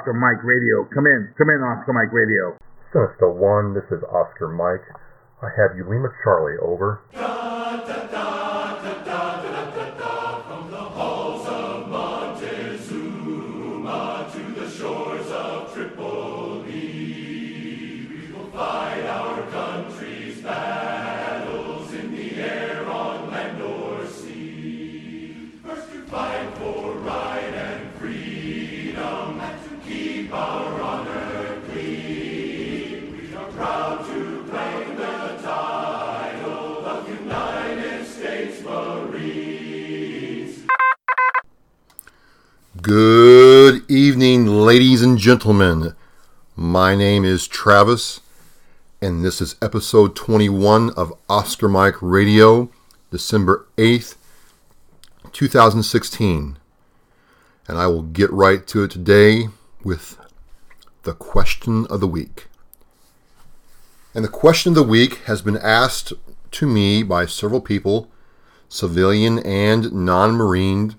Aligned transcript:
Oscar 0.00 0.14
Mike 0.14 0.42
Radio. 0.42 0.88
Come 0.94 1.04
in. 1.04 1.28
Come 1.36 1.50
in, 1.50 1.60
Oscar 1.60 1.92
Mike 1.92 2.10
Radio. 2.10 2.56
Sinister 2.90 3.28
One, 3.28 3.74
this 3.74 3.84
is 3.90 4.02
Oscar 4.04 4.48
Mike. 4.48 4.88
I 5.42 5.48
have 5.60 5.76
you 5.76 5.84
Ulima 5.84 6.08
Charlie 6.24 6.56
over. 6.56 7.00
Good 42.90 43.88
evening, 43.88 44.46
ladies 44.46 45.00
and 45.00 45.16
gentlemen. 45.16 45.94
My 46.56 46.96
name 46.96 47.24
is 47.24 47.46
Travis, 47.46 48.18
and 49.00 49.24
this 49.24 49.40
is 49.40 49.54
episode 49.62 50.16
21 50.16 50.90
of 50.94 51.12
Oscar 51.28 51.68
Mike 51.68 51.94
Radio, 52.00 52.68
December 53.12 53.68
8th, 53.76 54.16
2016. 55.30 56.58
And 57.68 57.78
I 57.78 57.86
will 57.86 58.02
get 58.02 58.28
right 58.32 58.66
to 58.66 58.82
it 58.82 58.90
today 58.90 59.46
with 59.84 60.18
the 61.04 61.14
question 61.14 61.86
of 61.86 62.00
the 62.00 62.08
week. 62.08 62.48
And 64.16 64.24
the 64.24 64.28
question 64.28 64.70
of 64.70 64.74
the 64.74 64.82
week 64.82 65.18
has 65.26 65.42
been 65.42 65.58
asked 65.58 66.12
to 66.50 66.66
me 66.66 67.04
by 67.04 67.26
several 67.26 67.60
people, 67.60 68.10
civilian 68.68 69.38
and 69.38 69.92
non 69.92 70.32
Marine 70.32 70.96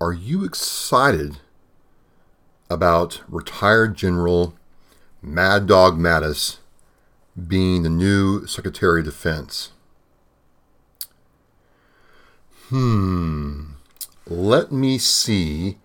are 0.00 0.12
you 0.12 0.44
excited 0.44 1.38
about 2.68 3.22
retired 3.28 3.94
General 3.96 4.54
Mad 5.22 5.66
Dog 5.66 5.98
Mattis 5.98 6.58
being 7.46 7.82
the 7.82 7.88
new 7.90 8.46
Secretary 8.46 9.00
of 9.00 9.06
Defense? 9.06 9.70
Hmm. 12.68 13.72
Let 14.26 14.72
me 14.72 14.98
see 14.98 15.78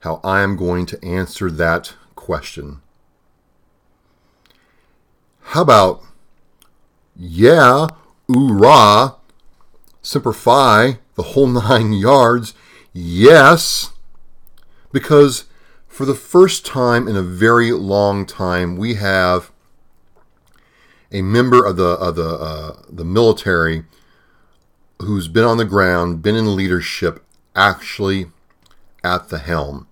how 0.00 0.20
I 0.22 0.42
am 0.42 0.56
going 0.56 0.86
to 0.86 1.04
answer 1.04 1.50
that 1.50 1.94
question. 2.14 2.80
How 5.40 5.62
about, 5.62 6.02
yeah, 7.16 7.88
oorah, 8.28 9.16
Semper 10.00 10.32
Fi, 10.32 10.98
the 11.16 11.22
whole 11.22 11.46
nine 11.48 11.92
yards, 11.92 12.54
Yes, 12.92 13.92
because 14.92 15.44
for 15.86 16.04
the 16.04 16.14
first 16.14 16.66
time 16.66 17.06
in 17.06 17.16
a 17.16 17.22
very 17.22 17.72
long 17.72 18.26
time, 18.26 18.76
we 18.76 18.94
have 18.94 19.52
a 21.12 21.22
member 21.22 21.64
of 21.64 21.76
the 21.76 21.84
of 21.84 22.16
the 22.16 22.28
uh, 22.28 22.82
the 22.88 23.04
military 23.04 23.84
who's 25.00 25.28
been 25.28 25.44
on 25.44 25.56
the 25.56 25.64
ground, 25.64 26.22
been 26.22 26.36
in 26.36 26.54
leadership, 26.54 27.24
actually 27.54 28.26
at 29.02 29.28
the 29.28 29.38
helm. 29.38 29.86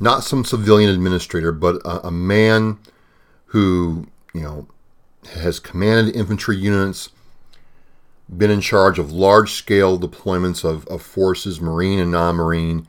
Not 0.00 0.22
some 0.22 0.44
civilian 0.44 0.90
administrator, 0.90 1.50
but 1.50 1.76
a, 1.84 2.06
a 2.06 2.10
man 2.10 2.78
who 3.46 4.06
you 4.34 4.42
know 4.42 4.68
has 5.32 5.58
commanded 5.58 6.14
infantry 6.14 6.56
units, 6.56 7.10
been 8.34 8.50
in 8.50 8.60
charge 8.60 8.98
of 8.98 9.12
large 9.12 9.52
scale 9.52 9.98
deployments 9.98 10.64
of, 10.64 10.86
of 10.88 11.02
forces, 11.02 11.60
Marine 11.60 11.98
and 11.98 12.10
non 12.10 12.36
Marine, 12.36 12.86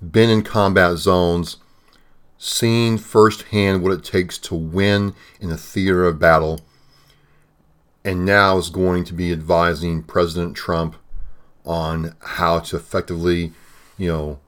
been 0.00 0.30
in 0.30 0.42
combat 0.42 0.96
zones, 0.98 1.56
seen 2.36 2.96
firsthand 2.98 3.82
what 3.82 3.92
it 3.92 4.04
takes 4.04 4.38
to 4.38 4.54
win 4.54 5.14
in 5.40 5.48
the 5.48 5.56
theater 5.56 6.04
of 6.04 6.20
battle, 6.20 6.60
and 8.04 8.24
now 8.24 8.56
is 8.56 8.70
going 8.70 9.04
to 9.04 9.14
be 9.14 9.32
advising 9.32 10.02
President 10.02 10.56
Trump 10.56 10.96
on 11.64 12.14
how 12.20 12.60
to 12.60 12.76
effectively, 12.76 13.52
you 13.96 14.08
know, 14.08 14.38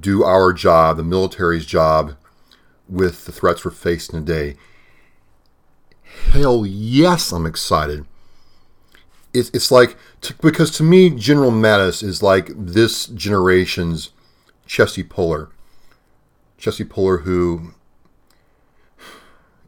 do 0.00 0.22
our 0.22 0.52
job, 0.52 0.98
the 0.98 1.02
military's 1.02 1.64
job, 1.64 2.14
with 2.88 3.24
the 3.24 3.32
threats 3.32 3.64
we're 3.64 3.70
facing 3.70 4.24
today. 4.24 4.56
Hell 6.32 6.66
yes, 6.66 7.32
I'm 7.32 7.46
excited 7.46 8.04
it's, 9.32 9.50
it's 9.50 9.70
like 9.70 9.96
because 10.40 10.70
to 10.72 10.82
me 10.82 11.10
General 11.10 11.50
Mattis 11.50 12.02
is 12.02 12.22
like 12.22 12.50
this 12.54 13.06
generation's 13.06 14.10
Chesty 14.66 15.02
Puller. 15.02 15.50
Chesty 16.58 16.84
Puller, 16.84 17.18
who 17.18 17.72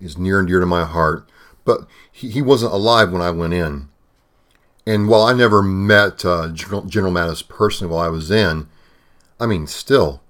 is 0.01 0.19
near 0.19 0.39
and 0.39 0.49
dear 0.49 0.61
to 0.61 0.67
my 0.67 0.85
heart, 0.85 1.29
but 1.65 1.87
he, 2.11 2.29
he 2.31 2.43
wasn't 2.43 2.73
alive 2.73 3.11
when 3.13 3.23
I 3.23 3.31
went 3.31 3.55
in. 3.55 3.89
And 4.87 5.09
while 5.09 5.23
I 5.23 5.33
never 5.33 5.63
met 5.63 6.25
uh, 6.25 6.49
General, 6.49 6.83
General 6.83 7.13
Mattis 7.13 7.47
personally 7.47 7.93
while 7.93 8.05
I 8.05 8.09
was 8.09 8.31
in, 8.31 8.69
I 9.39 9.47
mean, 9.47 9.67
still, 9.67 10.21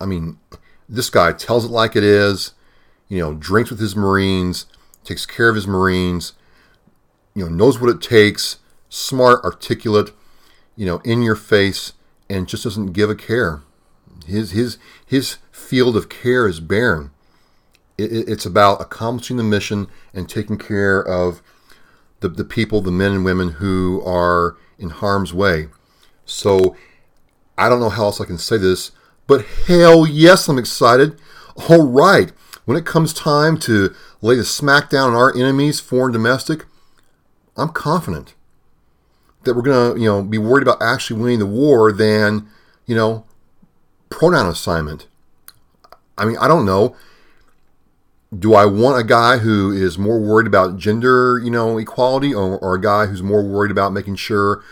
I 0.00 0.06
mean, 0.06 0.38
this 0.88 1.10
guy 1.10 1.32
tells 1.32 1.64
it 1.64 1.70
like 1.70 1.96
it 1.96 2.04
is, 2.04 2.54
you 3.08 3.18
know, 3.18 3.34
drinks 3.34 3.70
with 3.70 3.80
his 3.80 3.96
Marines, 3.96 4.66
takes 5.04 5.26
care 5.26 5.48
of 5.48 5.56
his 5.56 5.66
Marines, 5.66 6.32
you 7.34 7.44
know, 7.44 7.50
knows 7.50 7.80
what 7.80 7.90
it 7.90 8.02
takes, 8.02 8.58
smart, 8.88 9.44
articulate, 9.44 10.12
you 10.76 10.86
know, 10.86 10.98
in 11.04 11.22
your 11.22 11.36
face, 11.36 11.92
and 12.28 12.48
just 12.48 12.64
doesn't 12.64 12.92
give 12.92 13.10
a 13.10 13.14
care. 13.14 13.62
His 14.26 14.52
his 14.52 14.78
his 15.04 15.38
field 15.50 15.96
of 15.96 16.08
care 16.08 16.46
is 16.46 16.60
barren. 16.60 17.10
It, 17.98 18.28
it's 18.28 18.46
about 18.46 18.80
accomplishing 18.80 19.36
the 19.36 19.42
mission 19.42 19.88
and 20.14 20.28
taking 20.28 20.58
care 20.58 21.00
of 21.00 21.42
the, 22.20 22.28
the 22.28 22.44
people, 22.44 22.80
the 22.80 22.90
men 22.90 23.12
and 23.12 23.24
women 23.24 23.52
who 23.52 24.02
are 24.04 24.56
in 24.78 24.90
harm's 24.90 25.34
way. 25.34 25.68
So 26.24 26.76
I 27.58 27.68
don't 27.68 27.80
know 27.80 27.90
how 27.90 28.04
else 28.04 28.20
I 28.20 28.24
can 28.24 28.38
say 28.38 28.56
this, 28.56 28.92
but 29.26 29.44
hell 29.66 30.06
yes, 30.06 30.48
I'm 30.48 30.58
excited. 30.58 31.18
All 31.68 31.86
right, 31.86 32.32
when 32.64 32.76
it 32.76 32.86
comes 32.86 33.12
time 33.12 33.58
to 33.60 33.94
lay 34.22 34.36
the 34.36 34.42
smackdown 34.42 35.08
on 35.08 35.14
our 35.14 35.34
enemies, 35.34 35.80
foreign 35.80 36.12
domestic, 36.12 36.64
I'm 37.56 37.70
confident 37.70 38.34
that 39.44 39.54
we're 39.54 39.62
going 39.62 39.94
to, 39.94 40.00
you 40.00 40.06
know, 40.06 40.22
be 40.22 40.38
worried 40.38 40.62
about 40.62 40.82
actually 40.82 41.20
winning 41.20 41.38
the 41.38 41.46
war 41.46 41.92
than, 41.92 42.48
you 42.86 42.94
know, 42.94 43.24
pronoun 44.08 44.46
assignment. 44.46 45.06
I 46.18 46.26
mean, 46.26 46.36
I 46.38 46.48
don't 46.48 46.66
know. 46.66 46.96
Do 48.36 48.54
I 48.54 48.64
want 48.64 49.00
a 49.00 49.04
guy 49.04 49.38
who 49.38 49.72
is 49.72 49.98
more 49.98 50.20
worried 50.20 50.46
about 50.46 50.76
gender, 50.76 51.40
you 51.42 51.50
know, 51.50 51.78
equality, 51.78 52.32
or, 52.32 52.58
or 52.58 52.74
a 52.74 52.80
guy 52.80 53.06
who's 53.06 53.22
more 53.22 53.42
worried 53.42 53.72
about 53.72 53.92
making 53.92 54.16
sure 54.16 54.62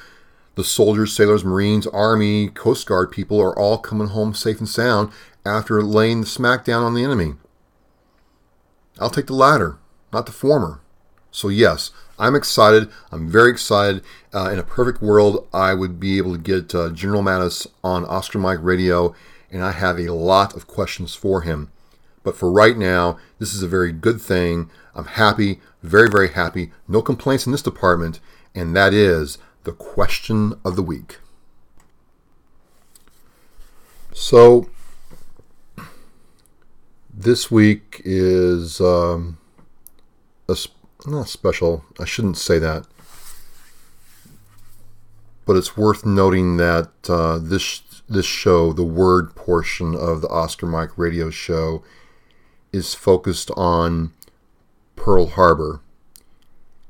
the 0.54 0.62
soldiers, 0.62 1.12
sailors, 1.12 1.44
Marines, 1.44 1.86
Army, 1.88 2.48
Coast 2.48 2.86
Guard 2.86 3.10
people 3.10 3.40
are 3.40 3.58
all 3.58 3.78
coming 3.78 4.08
home 4.08 4.34
safe 4.34 4.58
and 4.58 4.69
sound 4.69 5.10
after 5.44 5.82
laying 5.82 6.20
the 6.20 6.26
smackdown 6.26 6.82
on 6.82 6.94
the 6.94 7.02
enemy? 7.02 7.34
I'll 9.00 9.10
take 9.10 9.26
the 9.26 9.34
latter, 9.34 9.78
not 10.12 10.26
the 10.26 10.32
former. 10.32 10.80
So, 11.38 11.50
yes, 11.50 11.93
I'm 12.19 12.35
excited. 12.35 12.90
I'm 13.12 13.31
very 13.31 13.52
excited. 13.52 14.02
Uh, 14.35 14.50
in 14.50 14.58
a 14.58 14.64
perfect 14.64 15.00
world, 15.00 15.46
I 15.55 15.73
would 15.73 16.00
be 16.00 16.19
able 16.19 16.32
to 16.32 16.38
get 16.38 16.75
uh, 16.75 16.90
General 16.90 17.23
Mattis 17.23 17.64
on 17.85 18.05
Oscar 18.06 18.40
Mike 18.40 18.58
Radio, 18.61 19.14
and 19.49 19.62
I 19.62 19.70
have 19.70 20.00
a 20.00 20.12
lot 20.12 20.56
of 20.56 20.67
questions 20.67 21.14
for 21.14 21.43
him. 21.43 21.70
But 22.25 22.37
for 22.37 22.50
right 22.50 22.76
now, 22.76 23.20
this 23.38 23.55
is 23.55 23.62
a 23.62 23.69
very 23.69 23.93
good 23.93 24.20
thing. 24.20 24.69
I'm 24.96 25.05
happy, 25.05 25.61
very, 25.81 26.11
very 26.11 26.31
happy. 26.31 26.73
No 26.88 27.02
complaints 27.02 27.46
in 27.46 27.52
this 27.52 27.62
department, 27.62 28.19
and 28.52 28.75
that 28.75 28.93
is 28.93 29.38
the 29.62 29.70
question 29.70 30.55
of 30.64 30.75
the 30.75 30.82
week. 30.82 31.19
So, 34.12 34.69
this 37.14 37.49
week 37.49 38.02
is 38.05 38.81
um, 38.81 39.38
a, 40.49 40.56
not 41.06 41.29
special. 41.29 41.85
I 41.99 42.05
shouldn't 42.05 42.37
say 42.37 42.59
that. 42.59 42.87
But 45.47 45.56
it's 45.56 45.77
worth 45.77 46.05
noting 46.05 46.56
that 46.59 46.91
uh, 47.09 47.39
this 47.39 47.83
this 48.09 48.27
show, 48.27 48.73
the 48.73 48.85
word 48.85 49.35
portion 49.35 49.95
of 49.95 50.23
the 50.23 50.29
Oscar 50.29 50.67
Mike 50.67 50.97
radio 50.97 51.31
show, 51.31 51.83
is 52.73 52.95
focused 52.95 53.50
on 53.56 54.12
Pearl 54.97 55.27
Harbor. 55.27 55.81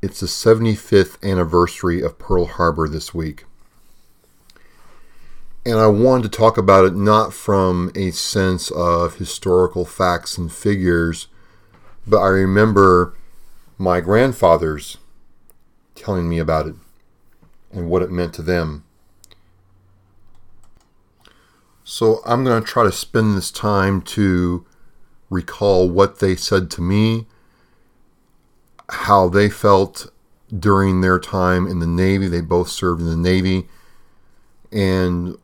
It's 0.01 0.21
the 0.21 0.27
75th 0.27 1.21
anniversary 1.29 2.03
of 2.03 2.19
Pearl 2.19 2.47
Harbor 2.47 2.89
this 2.89 3.13
week. 3.13 3.45
And 5.67 5.79
I 5.79 5.89
wanted 5.89 6.31
to 6.31 6.39
talk 6.39 6.57
about 6.57 6.85
it 6.85 6.95
not 6.95 7.35
from 7.35 7.91
a 7.97 8.13
sense 8.13 8.71
of 8.71 9.17
historical 9.17 9.85
facts 9.85 10.39
and 10.39 10.51
figures, 10.51 11.27
but 12.07 12.19
I 12.19 12.29
remember 12.29 13.15
my 13.79 14.01
grandfathers 14.01 14.99
telling 15.95 16.29
me 16.29 16.39
about 16.39 16.67
it 16.67 16.75
and 17.73 17.89
what 17.89 18.03
it 18.03 18.11
meant 18.11 18.35
to 18.35 18.43
them. 18.43 18.85
So 21.85 22.21
I'm 22.27 22.45
going 22.45 22.63
to 22.63 22.69
try 22.69 22.85
to 22.85 22.93
spend 22.93 23.37
this 23.37 23.51
time 23.51 24.03
to 24.03 24.67
recall 25.31 25.89
what 25.89 26.19
they 26.19 26.37
said 26.37 26.71
to 26.73 26.83
me, 26.83 27.27
how 28.91 29.29
they 29.29 29.49
felt 29.49 30.13
during 30.57 31.01
their 31.01 31.19
time 31.19 31.67
in 31.67 31.79
the 31.79 31.87
Navy. 31.87 32.27
They 32.29 32.41
both 32.41 32.69
served 32.69 33.01
in 33.01 33.07
the 33.09 33.17
Navy. 33.17 33.69
And 34.73 35.39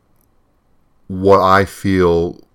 what 1.07 1.39
I 1.39 1.65
feel 1.65 2.45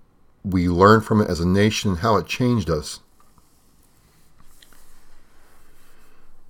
we 0.43 0.67
learned 0.69 1.05
from 1.05 1.21
it 1.21 1.29
as 1.29 1.39
a 1.39 1.47
nation, 1.47 1.97
how 1.97 2.17
it 2.17 2.27
changed 2.27 2.69
us. 2.69 2.99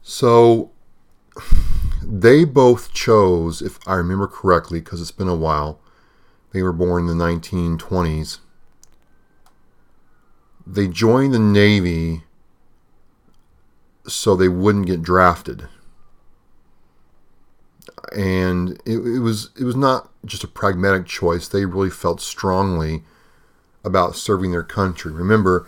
So 0.02 0.72
they 2.04 2.44
both 2.44 2.94
chose, 2.94 3.62
if 3.62 3.80
I 3.88 3.96
remember 3.96 4.28
correctly, 4.28 4.80
because 4.80 5.02
it's 5.02 5.12
been 5.12 5.28
a 5.28 5.36
while, 5.36 5.80
they 6.52 6.62
were 6.62 6.74
born 6.74 7.08
in 7.08 7.18
the 7.18 7.24
1920s. 7.24 8.40
They 10.66 10.88
joined 10.88 11.34
the 11.34 11.40
Navy 11.40 12.24
so 14.08 14.36
they 14.36 14.50
wouldn't 14.50 14.88
get 14.88 15.02
drafted. 15.02 15.68
And 18.16 18.72
it, 18.86 18.98
it 18.98 19.20
was 19.20 19.52
it 19.60 19.64
was 19.64 19.76
not 19.76 20.10
just 20.26 20.44
a 20.44 20.48
pragmatic 20.48 21.06
choice. 21.06 21.48
They 21.48 21.66
really 21.66 21.90
felt 21.90 22.20
strongly 22.20 23.04
about 23.84 24.16
serving 24.16 24.52
their 24.52 24.64
country. 24.64 25.12
Remember, 25.12 25.68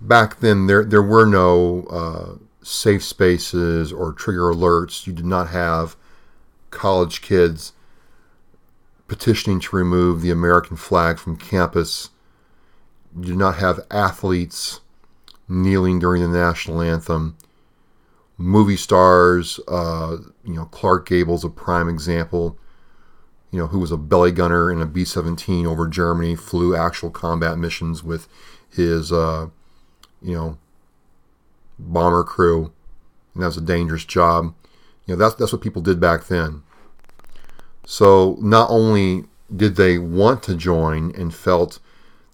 back 0.00 0.40
then 0.40 0.66
there 0.66 0.84
there 0.84 1.02
were 1.02 1.24
no 1.24 1.84
uh, 1.90 2.47
safe 2.68 3.02
spaces 3.02 3.92
or 3.92 4.12
trigger 4.12 4.52
alerts. 4.52 5.06
You 5.06 5.12
did 5.12 5.24
not 5.24 5.48
have 5.48 5.96
college 6.70 7.22
kids 7.22 7.72
petitioning 9.06 9.58
to 9.60 9.76
remove 9.76 10.20
the 10.20 10.30
American 10.30 10.76
flag 10.76 11.18
from 11.18 11.36
campus. 11.36 12.10
You 13.16 13.24
did 13.24 13.36
not 13.38 13.56
have 13.56 13.80
athletes 13.90 14.80
kneeling 15.48 15.98
during 15.98 16.20
the 16.20 16.28
national 16.28 16.82
anthem. 16.82 17.38
Movie 18.36 18.76
stars, 18.76 19.58
uh, 19.66 20.18
you 20.44 20.54
know, 20.54 20.66
Clark 20.66 21.08
Gable's 21.08 21.44
a 21.44 21.48
prime 21.48 21.88
example. 21.88 22.58
You 23.50 23.60
know, 23.60 23.68
who 23.68 23.78
was 23.78 23.90
a 23.90 23.96
belly 23.96 24.30
gunner 24.30 24.70
in 24.70 24.82
a 24.82 24.86
B 24.86 25.06
17 25.06 25.66
over 25.66 25.88
Germany, 25.88 26.36
flew 26.36 26.76
actual 26.76 27.10
combat 27.10 27.56
missions 27.56 28.04
with 28.04 28.28
his, 28.70 29.10
uh, 29.10 29.48
you 30.20 30.34
know, 30.34 30.58
bomber 31.78 32.24
crew. 32.24 32.72
And 33.34 33.42
that 33.42 33.46
was 33.48 33.56
a 33.56 33.62
dangerous 33.62 34.04
job. 34.04 34.54
You 35.06 35.14
know, 35.14 35.16
that's, 35.16 35.34
that's 35.36 35.52
what 35.52 35.62
people 35.62 35.82
did 35.82 36.00
back 36.00 36.26
then. 36.26 36.62
So 37.86 38.36
not 38.40 38.68
only 38.70 39.24
did 39.54 39.76
they 39.76 39.98
want 39.98 40.42
to 40.44 40.54
join 40.54 41.14
and 41.16 41.34
felt 41.34 41.78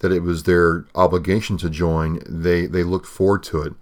that 0.01 0.13
it 0.13 0.23
was 0.23 0.43
their 0.43 0.87
obligation 0.95 1.57
to 1.59 1.71
join, 1.71 2.21
they, 2.27 2.67
they 2.67 2.83
looked 2.83 3.07
forward 3.07 3.43
to 3.45 3.63
it. 3.63 3.75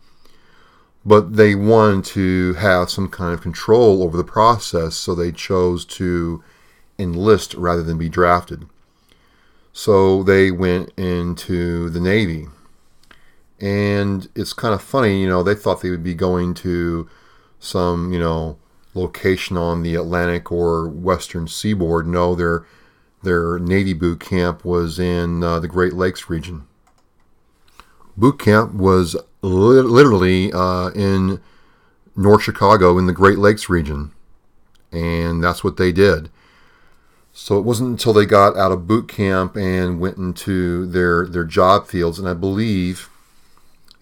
But 1.05 1.37
they 1.37 1.55
wanted 1.55 2.05
to 2.07 2.55
have 2.55 2.91
some 2.91 3.09
kind 3.09 3.35
of 3.35 3.41
control 3.41 4.03
over 4.03 4.17
the 4.17 4.23
process, 4.23 4.95
so 4.95 5.15
they 5.15 5.33
chose 5.33 5.85
to 5.87 6.45
enlist 6.99 7.55
rather 7.55 7.83
than 7.83 7.99
be 7.99 8.09
drafted. 8.09 8.67
So 9.73 10.23
they 10.23 10.51
went 10.51 10.91
into 10.99 11.89
the 11.89 12.01
Navy. 12.01 12.49
And 13.63 14.29
it's 14.35 14.53
kind 14.53 14.75
of 14.75 14.83
funny, 14.83 15.21
you 15.21 15.29
know, 15.29 15.45
they 15.45 15.55
thought 15.55 15.81
they 15.83 15.91
would 15.91 16.03
be 16.03 16.15
going 16.15 16.53
to 16.55 17.09
some, 17.61 18.13
you 18.13 18.19
know, 18.19 18.59
location 18.93 19.57
on 19.57 19.83
the 19.83 19.95
Atlantic 19.95 20.51
or 20.51 20.89
Western 20.89 21.47
seaboard. 21.47 22.07
No, 22.07 22.35
their 22.35 22.67
their 23.23 23.61
Navy 23.61 23.93
boot 23.95 24.19
camp 24.19 24.65
was 24.65 24.99
in 24.99 25.45
uh, 25.45 25.61
the 25.61 25.69
Great 25.69 25.93
Lakes 25.93 26.29
region. 26.29 26.67
Boot 28.17 28.41
camp 28.41 28.75
was 28.75 29.15
li- 29.43 29.81
literally 29.81 30.53
uh, 30.53 30.91
in 30.91 31.41
North 32.17 32.43
Chicago 32.43 32.99
in 32.99 33.07
the 33.07 33.13
Great 33.13 33.39
Lakes 33.39 33.69
region, 33.69 34.11
and 34.91 35.43
that's 35.43 35.63
what 35.63 35.77
they 35.77 35.93
did. 35.93 36.31
So 37.33 37.59
it 37.59 37.65
wasn't 37.65 37.91
until 37.91 38.13
they 38.13 38.27
got 38.27 38.57
out 38.57 38.73
of 38.73 38.89
boot 38.89 39.09
camp 39.09 39.57
and 39.57 40.01
went 40.01 40.19
into 40.19 40.85
their 40.87 41.27
their 41.27 41.45
job 41.45 41.87
fields, 41.87 42.19
and 42.19 42.29
I 42.29 42.35
believe, 42.35 43.09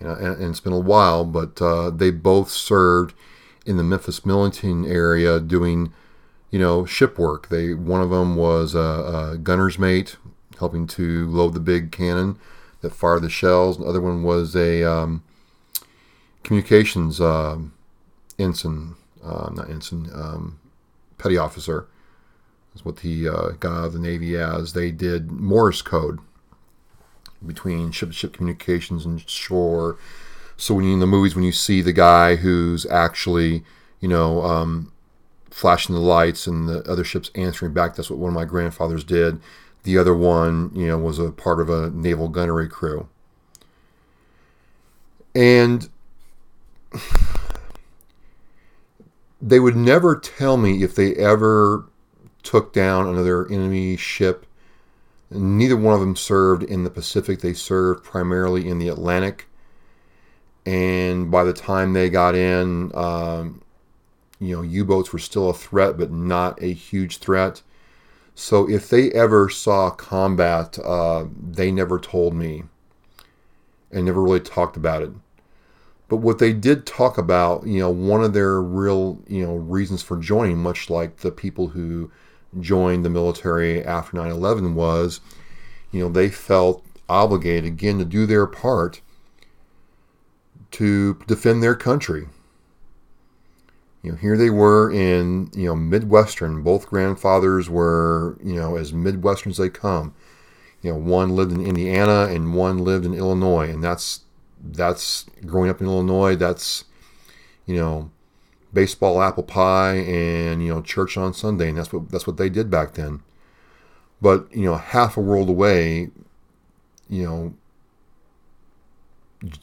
you 0.00 0.06
know, 0.06 0.14
and, 0.14 0.41
and, 0.41 0.50
it's 0.50 0.61
been 0.61 0.73
a 0.73 0.79
while, 0.79 1.25
but 1.25 1.61
uh, 1.61 1.91
they 1.91 2.11
both 2.11 2.50
served 2.50 3.14
in 3.67 3.76
the 3.76 3.85
Memphis 3.85 4.25
Millington 4.25 4.87
area 4.87 5.38
doing, 5.38 5.93
you 6.50 6.58
know, 6.58 6.85
ship 6.87 7.19
work. 7.19 7.49
They 7.49 7.75
one 7.75 8.00
of 8.00 8.11
them 8.11 8.37
was 8.37 8.75
a, 8.75 8.79
a 8.79 9.38
gunner's 9.38 9.79
mate, 9.79 10.17
helping 10.58 10.87
to 10.88 11.29
load 11.29 11.55
the 11.55 11.61
big 11.61 11.93
cannon 11.93 12.38
that 12.81 12.94
fired 12.94 13.23
the 13.23 13.29
shells. 13.29 13.79
The 13.79 13.85
other 13.85 14.00
one 14.00 14.23
was 14.23 14.56
a 14.56 14.82
um, 14.82 15.23
communications 16.43 17.20
uh, 17.20 17.58
ensign, 18.38 18.94
uh, 19.23 19.50
not 19.52 19.69
ensign, 19.69 20.11
um, 20.14 20.59
petty 21.19 21.37
officer. 21.37 21.87
Is 22.75 22.85
what 22.85 23.00
he 23.00 23.28
uh, 23.28 23.50
got 23.59 23.73
out 23.73 23.85
of 23.87 23.92
the 23.95 23.99
Navy 23.99 24.37
as. 24.37 24.75
They 24.75 24.92
did 24.92 25.33
Morse 25.33 25.83
code 25.83 26.21
between 27.44 27.90
ship-to-ship 27.90 28.32
communications 28.32 29.04
and 29.04 29.28
shore 29.28 29.99
so 30.61 30.75
when 30.75 30.85
you 30.85 30.92
in 30.92 31.00
the 31.00 31.06
movies, 31.06 31.35
when 31.35 31.44
you 31.44 31.52
see 31.52 31.80
the 31.80 31.92
guy 31.92 32.37
who's 32.37 32.85
actually, 32.87 33.64
you 33.99 34.09
know, 34.09 34.42
um, 34.42 34.92
flashing 35.50 35.94
the 35.94 36.02
lights 36.02 36.47
and 36.47 36.68
the 36.68 36.82
other 36.82 37.02
ships 37.02 37.30
answering 37.35 37.73
back, 37.73 37.97
that's 37.97 38.11
what 38.11 38.18
one 38.18 38.28
of 38.28 38.35
my 38.35 38.44
grandfathers 38.44 39.02
did. 39.02 39.40
The 39.85 39.97
other 39.97 40.14
one, 40.14 40.70
you 40.75 40.87
know, 40.87 40.99
was 40.99 41.18
a 41.18 41.30
part 41.30 41.61
of 41.61 41.70
a 41.70 41.88
naval 41.88 42.28
gunnery 42.28 42.68
crew. 42.68 43.09
And 45.35 45.88
they 49.40 49.61
would 49.61 49.76
never 49.76 50.14
tell 50.14 50.59
me 50.59 50.82
if 50.82 50.94
they 50.94 51.14
ever 51.14 51.87
took 52.42 52.75
down 52.75 53.09
another 53.09 53.50
enemy 53.50 53.97
ship. 53.97 54.44
Neither 55.31 55.77
one 55.77 55.95
of 55.95 56.01
them 56.01 56.17
served 56.17 56.63
in 56.63 56.85
the 56.85 56.91
Pacific. 56.91 57.41
They 57.41 57.55
served 57.55 58.05
primarily 58.05 58.69
in 58.69 58.79
the 58.79 58.89
Atlantic 58.89 59.47
and 60.67 61.31
by 61.31 61.45
the 61.45 61.53
time 61.53 61.93
they 61.93 62.11
got 62.11 62.35
in, 62.35 62.91
um, 62.95 63.63
you 64.39 64.55
know, 64.55 64.63
U-boats 64.63 65.13
were 65.13 65.19
still 65.19 65.51
a 65.51 65.55
threat, 65.55 65.97
but 65.97 66.11
not 66.11 66.63
a 66.63 66.73
huge 66.73 67.19
threat. 67.19 67.63
So 68.35 68.69
if 68.69 68.89
they 68.89 69.11
ever 69.13 69.49
saw 69.49 69.91
combat, 69.91 70.79
uh, 70.79 71.27
they 71.37 71.71
never 71.71 71.99
told 71.99 72.35
me, 72.35 72.65
and 73.91 74.05
never 74.05 74.23
really 74.23 74.41
talked 74.41 74.77
about 74.77 75.03
it. 75.03 75.11
But 76.09 76.17
what 76.17 76.39
they 76.39 76.53
did 76.53 76.87
talk 76.87 77.19
about, 77.19 77.67
you 77.67 77.81
know, 77.81 77.91
one 77.91 78.23
of 78.23 78.33
their 78.33 78.61
real, 78.61 79.21
you 79.29 79.47
know, 79.47 79.55
reasons 79.55 80.03
for 80.03 80.17
joining, 80.19 80.59
much 80.59 80.91
like 80.91 81.19
the 81.19 81.31
people 81.31 81.69
who 81.69 82.11
joined 82.59 83.04
the 83.04 83.11
military 83.11 83.85
after 83.85 84.16
9/11, 84.16 84.75
was, 84.75 85.21
you 85.92 86.00
know, 86.00 86.09
they 86.09 86.28
felt 86.28 86.85
obligated 87.09 87.64
again 87.64 87.99
to 87.99 88.04
do 88.04 88.26
their 88.26 88.47
part 88.47 89.00
to 90.71 91.14
defend 91.26 91.62
their 91.62 91.75
country. 91.75 92.28
You 94.02 94.12
know, 94.12 94.16
here 94.16 94.37
they 94.37 94.50
were 94.50 94.90
in, 94.90 95.50
you 95.54 95.66
know, 95.66 95.76
Midwestern. 95.76 96.62
Both 96.62 96.88
grandfathers 96.88 97.69
were, 97.69 98.38
you 98.42 98.54
know, 98.54 98.76
as 98.76 98.92
Midwestern 98.92 99.50
as 99.50 99.59
they 99.59 99.69
come. 99.69 100.14
You 100.80 100.92
know, 100.92 100.99
one 100.99 101.37
lived 101.37 101.52
in 101.52 101.61
Indiana 101.61 102.33
and 102.33 102.54
one 102.54 102.78
lived 102.78 103.04
in 103.04 103.12
Illinois. 103.12 103.69
And 103.69 103.85
that's, 103.85 104.21
that's 104.62 105.26
growing 105.45 105.69
up 105.69 105.80
in 105.80 105.87
Illinois, 105.87 106.35
that's, 106.37 106.85
you 107.66 107.75
know, 107.76 108.11
baseball 108.73 109.21
apple 109.23 109.43
pie 109.43 109.97
and 109.97 110.62
you 110.62 110.73
know 110.73 110.83
church 110.83 111.17
on 111.17 111.35
Sunday, 111.35 111.69
and 111.69 111.79
that's 111.79 111.93
what 111.93 112.11
that's 112.11 112.27
what 112.27 112.37
they 112.37 112.49
did 112.49 112.71
back 112.71 112.95
then. 112.95 113.23
But 114.21 114.55
you 114.55 114.65
know, 114.65 114.77
half 114.77 115.17
a 115.17 115.21
world 115.21 115.49
away, 115.49 116.11
you 117.09 117.25
know, 117.25 117.55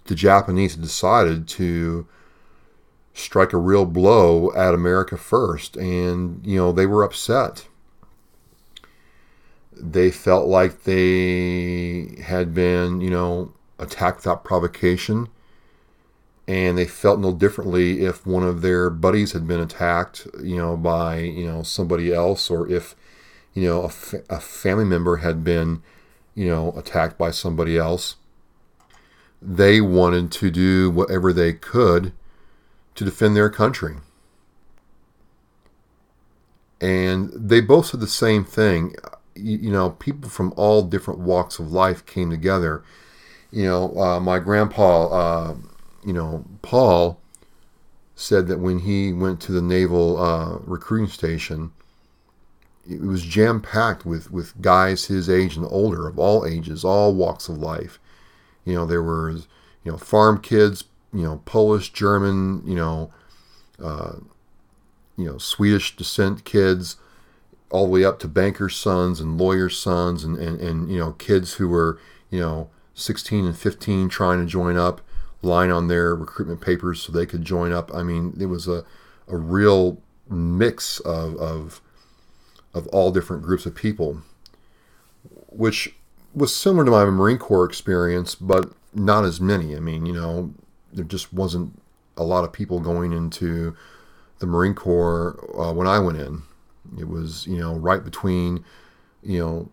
the 0.05 0.15
Japanese 0.15 0.75
decided 0.75 1.47
to 1.49 2.07
strike 3.13 3.53
a 3.53 3.57
real 3.57 3.85
blow 3.85 4.53
at 4.53 4.73
America 4.73 5.17
first, 5.17 5.75
and 5.77 6.45
you 6.45 6.57
know 6.57 6.71
they 6.71 6.85
were 6.85 7.03
upset. 7.03 7.67
They 9.79 10.09
felt 10.09 10.47
like 10.47 10.83
they 10.83 12.19
had 12.23 12.53
been, 12.53 12.99
you 12.99 13.11
know, 13.11 13.53
attacked 13.77 14.17
without 14.17 14.43
provocation, 14.43 15.27
and 16.47 16.77
they 16.77 16.87
felt 16.87 17.19
no 17.19 17.33
differently 17.33 18.05
if 18.05 18.25
one 18.25 18.43
of 18.43 18.61
their 18.61 18.89
buddies 18.89 19.33
had 19.33 19.47
been 19.47 19.59
attacked, 19.59 20.27
you 20.41 20.55
know, 20.55 20.77
by 20.77 21.19
you 21.19 21.45
know 21.45 21.63
somebody 21.63 22.13
else, 22.13 22.49
or 22.49 22.69
if 22.69 22.95
you 23.53 23.67
know 23.67 23.83
a, 23.83 23.89
fa- 23.89 24.23
a 24.29 24.39
family 24.39 24.85
member 24.85 25.17
had 25.17 25.43
been, 25.43 25.81
you 26.35 26.47
know, 26.47 26.71
attacked 26.77 27.17
by 27.17 27.31
somebody 27.31 27.77
else. 27.77 28.15
They 29.41 29.81
wanted 29.81 30.31
to 30.33 30.49
do 30.49 30.89
whatever 30.89 31.31
they 31.31 31.53
could 31.53 32.13
to 32.95 33.05
defend 33.05 33.35
their 33.35 33.49
country. 33.49 33.97
And 36.81 37.31
they 37.33 37.61
both 37.61 37.87
said 37.87 37.99
the 37.99 38.07
same 38.07 38.43
thing. 38.43 38.95
You, 39.35 39.71
know, 39.71 39.91
people 39.91 40.29
from 40.29 40.53
all 40.57 40.81
different 40.81 41.19
walks 41.19 41.59
of 41.59 41.71
life 41.71 42.05
came 42.07 42.31
together. 42.31 42.83
You 43.51 43.65
know, 43.65 43.97
uh, 43.99 44.19
my 44.19 44.39
grandpa, 44.39 45.07
uh, 45.07 45.55
you 46.05 46.13
know, 46.13 46.45
Paul, 46.61 47.19
said 48.15 48.47
that 48.47 48.59
when 48.59 48.79
he 48.79 49.13
went 49.13 49.39
to 49.41 49.51
the 49.51 49.61
naval 49.61 50.17
uh, 50.17 50.57
recruiting 50.65 51.07
station, 51.07 51.71
it 52.89 53.01
was 53.01 53.23
jam 53.23 53.61
packed 53.61 54.05
with, 54.05 54.31
with 54.31 54.59
guys 54.61 55.05
his 55.05 55.29
age 55.29 55.55
and 55.55 55.67
older, 55.69 56.07
of 56.07 56.17
all 56.17 56.45
ages, 56.45 56.83
all 56.83 57.13
walks 57.13 57.47
of 57.47 57.57
life. 57.57 57.99
You 58.65 58.73
know, 58.73 58.85
there 58.85 59.03
were, 59.03 59.29
you 59.31 59.91
know, 59.91 59.97
farm 59.97 60.41
kids, 60.41 60.85
you 61.13 61.21
know, 61.23 61.41
Polish, 61.45 61.91
German, 61.93 62.63
you 62.65 62.75
know, 62.75 63.11
uh, 63.81 64.13
you 65.15 65.25
know, 65.25 65.37
Swedish 65.37 65.95
descent 65.95 66.43
kids, 66.43 66.97
all 67.69 67.85
the 67.85 67.91
way 67.91 68.03
up 68.03 68.19
to 68.19 68.27
bankers' 68.27 68.75
sons 68.75 69.19
and 69.19 69.37
lawyers' 69.37 69.77
sons, 69.77 70.23
and, 70.23 70.37
and, 70.37 70.59
and 70.59 70.89
you 70.89 70.97
know, 70.97 71.11
kids 71.13 71.55
who 71.55 71.67
were, 71.67 71.99
you 72.29 72.39
know, 72.39 72.69
16 72.93 73.45
and 73.45 73.57
15 73.57 74.09
trying 74.09 74.39
to 74.39 74.45
join 74.45 74.77
up, 74.77 75.01
lying 75.47 75.71
on 75.71 75.87
their 75.87 76.15
recruitment 76.15 76.61
papers 76.61 77.01
so 77.01 77.11
they 77.11 77.25
could 77.25 77.43
join 77.43 77.71
up. 77.71 77.91
I 77.93 78.03
mean, 78.03 78.37
it 78.39 78.45
was 78.45 78.67
a, 78.67 78.85
a 79.27 79.37
real 79.37 79.99
mix 80.29 80.99
of, 80.99 81.35
of, 81.37 81.81
of 82.73 82.85
all 82.87 83.11
different 83.11 83.41
groups 83.41 83.65
of 83.65 83.73
people, 83.73 84.21
which 85.47 85.95
was 86.35 86.55
similar 86.55 86.85
to 86.85 86.91
my 86.91 87.05
Marine 87.05 87.39
Corps 87.39 87.65
experience, 87.65 88.35
but 88.35 88.71
not 88.93 89.25
as 89.25 89.41
many. 89.41 89.75
I 89.75 89.79
mean, 89.79 90.05
you 90.05 90.13
know, 90.13 90.53
there 90.93 91.05
just 91.05 91.33
wasn't 91.33 91.81
a 92.15 92.23
lot 92.23 92.43
of 92.43 92.53
people 92.53 92.79
going 92.79 93.13
into 93.13 93.75
the 94.39 94.45
Marine 94.45 94.75
Corps 94.75 95.39
uh, 95.59 95.73
when 95.73 95.87
I 95.87 95.99
went 95.99 96.19
in. 96.19 96.43
It 96.99 97.07
was, 97.07 97.47
you 97.47 97.57
know, 97.57 97.73
right 97.75 98.03
between, 98.03 98.63
you 99.23 99.39
know, 99.39 99.69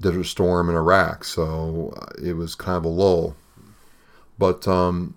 Desert 0.00 0.24
Storm 0.24 0.68
and 0.68 0.76
Iraq, 0.76 1.24
so 1.24 1.94
uh, 1.96 2.22
it 2.22 2.34
was 2.34 2.54
kind 2.54 2.76
of 2.76 2.84
a 2.84 2.88
lull. 2.88 3.36
But, 4.38 4.68
um, 4.68 5.16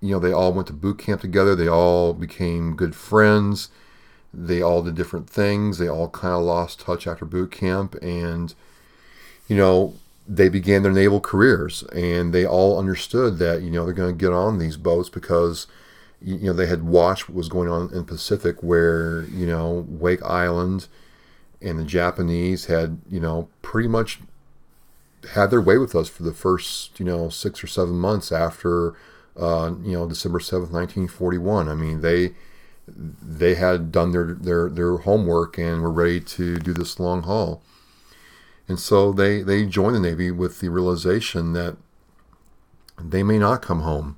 you 0.00 0.10
know, 0.12 0.18
they 0.18 0.32
all 0.32 0.52
went 0.52 0.66
to 0.68 0.72
boot 0.72 0.98
camp 0.98 1.20
together. 1.20 1.54
They 1.54 1.68
all 1.68 2.12
became 2.12 2.76
good 2.76 2.94
friends. 2.94 3.68
They 4.32 4.62
all 4.62 4.82
did 4.82 4.94
different 4.94 5.28
things. 5.28 5.78
They 5.78 5.88
all 5.88 6.08
kind 6.08 6.34
of 6.34 6.42
lost 6.42 6.80
touch 6.80 7.06
after 7.06 7.24
boot 7.24 7.50
camp, 7.50 7.96
and 8.00 8.54
you 9.50 9.56
know, 9.56 9.94
they 10.28 10.48
began 10.48 10.84
their 10.84 10.92
naval 10.92 11.20
careers 11.20 11.82
and 11.92 12.32
they 12.32 12.46
all 12.46 12.78
understood 12.78 13.38
that, 13.38 13.62
you 13.62 13.70
know, 13.70 13.84
they're 13.84 13.92
going 13.92 14.16
to 14.16 14.24
get 14.24 14.32
on 14.32 14.58
these 14.58 14.76
boats 14.76 15.08
because, 15.08 15.66
you 16.22 16.38
know, 16.38 16.52
they 16.52 16.66
had 16.66 16.84
watched 16.84 17.28
what 17.28 17.34
was 17.34 17.48
going 17.48 17.68
on 17.68 17.92
in 17.92 18.04
Pacific 18.04 18.62
where, 18.62 19.24
you 19.24 19.44
know, 19.44 19.84
Wake 19.88 20.22
Island 20.22 20.86
and 21.60 21.80
the 21.80 21.84
Japanese 21.84 22.66
had, 22.66 23.00
you 23.10 23.18
know, 23.18 23.48
pretty 23.60 23.88
much 23.88 24.20
had 25.28 25.50
their 25.50 25.60
way 25.60 25.78
with 25.78 25.94
us 25.94 26.08
for 26.08 26.22
the 26.22 26.32
first, 26.32 26.98
you 26.98 27.04
know, 27.04 27.28
six 27.28 27.62
or 27.62 27.66
seven 27.66 27.94
months 27.94 28.32
after, 28.32 28.94
uh, 29.36 29.72
you 29.82 29.92
know, 29.92 30.08
December 30.08 30.38
7th, 30.38 30.70
1941. 30.70 31.68
I 31.68 31.74
mean, 31.74 32.00
they, 32.00 32.32
they 32.88 33.54
had 33.54 33.92
done 33.92 34.12
their, 34.12 34.34
their, 34.34 34.68
their 34.68 34.96
homework 34.98 35.58
and 35.58 35.82
were 35.82 35.90
ready 35.90 36.20
to 36.20 36.58
do 36.58 36.72
this 36.72 36.98
long 36.98 37.22
haul. 37.22 37.62
And 38.66 38.78
so 38.78 39.12
they, 39.12 39.42
they 39.42 39.66
join 39.66 39.92
the 39.92 40.00
Navy 40.00 40.30
with 40.30 40.60
the 40.60 40.68
realization 40.68 41.52
that 41.52 41.76
they 43.02 43.22
may 43.22 43.38
not 43.38 43.62
come 43.62 43.80
home 43.80 44.16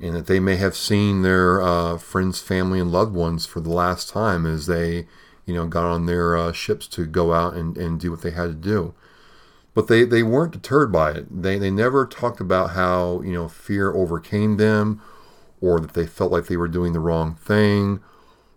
and 0.00 0.14
that 0.14 0.26
they 0.26 0.40
may 0.40 0.56
have 0.56 0.76
seen 0.76 1.22
their 1.22 1.62
uh, 1.62 1.98
friends, 1.98 2.40
family, 2.40 2.80
and 2.80 2.92
loved 2.92 3.14
ones 3.14 3.46
for 3.46 3.60
the 3.60 3.70
last 3.70 4.08
time 4.08 4.46
as 4.46 4.66
they, 4.66 5.06
you 5.46 5.54
know, 5.54 5.66
got 5.66 5.84
on 5.84 6.06
their 6.06 6.36
uh, 6.36 6.52
ships 6.52 6.86
to 6.88 7.06
go 7.06 7.32
out 7.32 7.54
and, 7.54 7.76
and 7.76 8.00
do 8.00 8.10
what 8.10 8.22
they 8.22 8.30
had 8.30 8.46
to 8.46 8.54
do. 8.54 8.94
But 9.74 9.88
they, 9.88 10.04
they 10.04 10.22
weren't 10.22 10.52
deterred 10.52 10.92
by 10.92 11.10
it. 11.10 11.42
They, 11.42 11.58
they 11.58 11.70
never 11.70 12.06
talked 12.06 12.40
about 12.40 12.70
how, 12.70 13.20
you 13.22 13.32
know, 13.32 13.48
fear 13.48 13.92
overcame 13.92 14.56
them 14.56 15.02
or 15.60 15.80
that 15.80 15.94
they 15.94 16.06
felt 16.06 16.30
like 16.30 16.46
they 16.46 16.56
were 16.56 16.68
doing 16.68 16.92
the 16.92 17.00
wrong 17.00 17.34
thing 17.34 18.00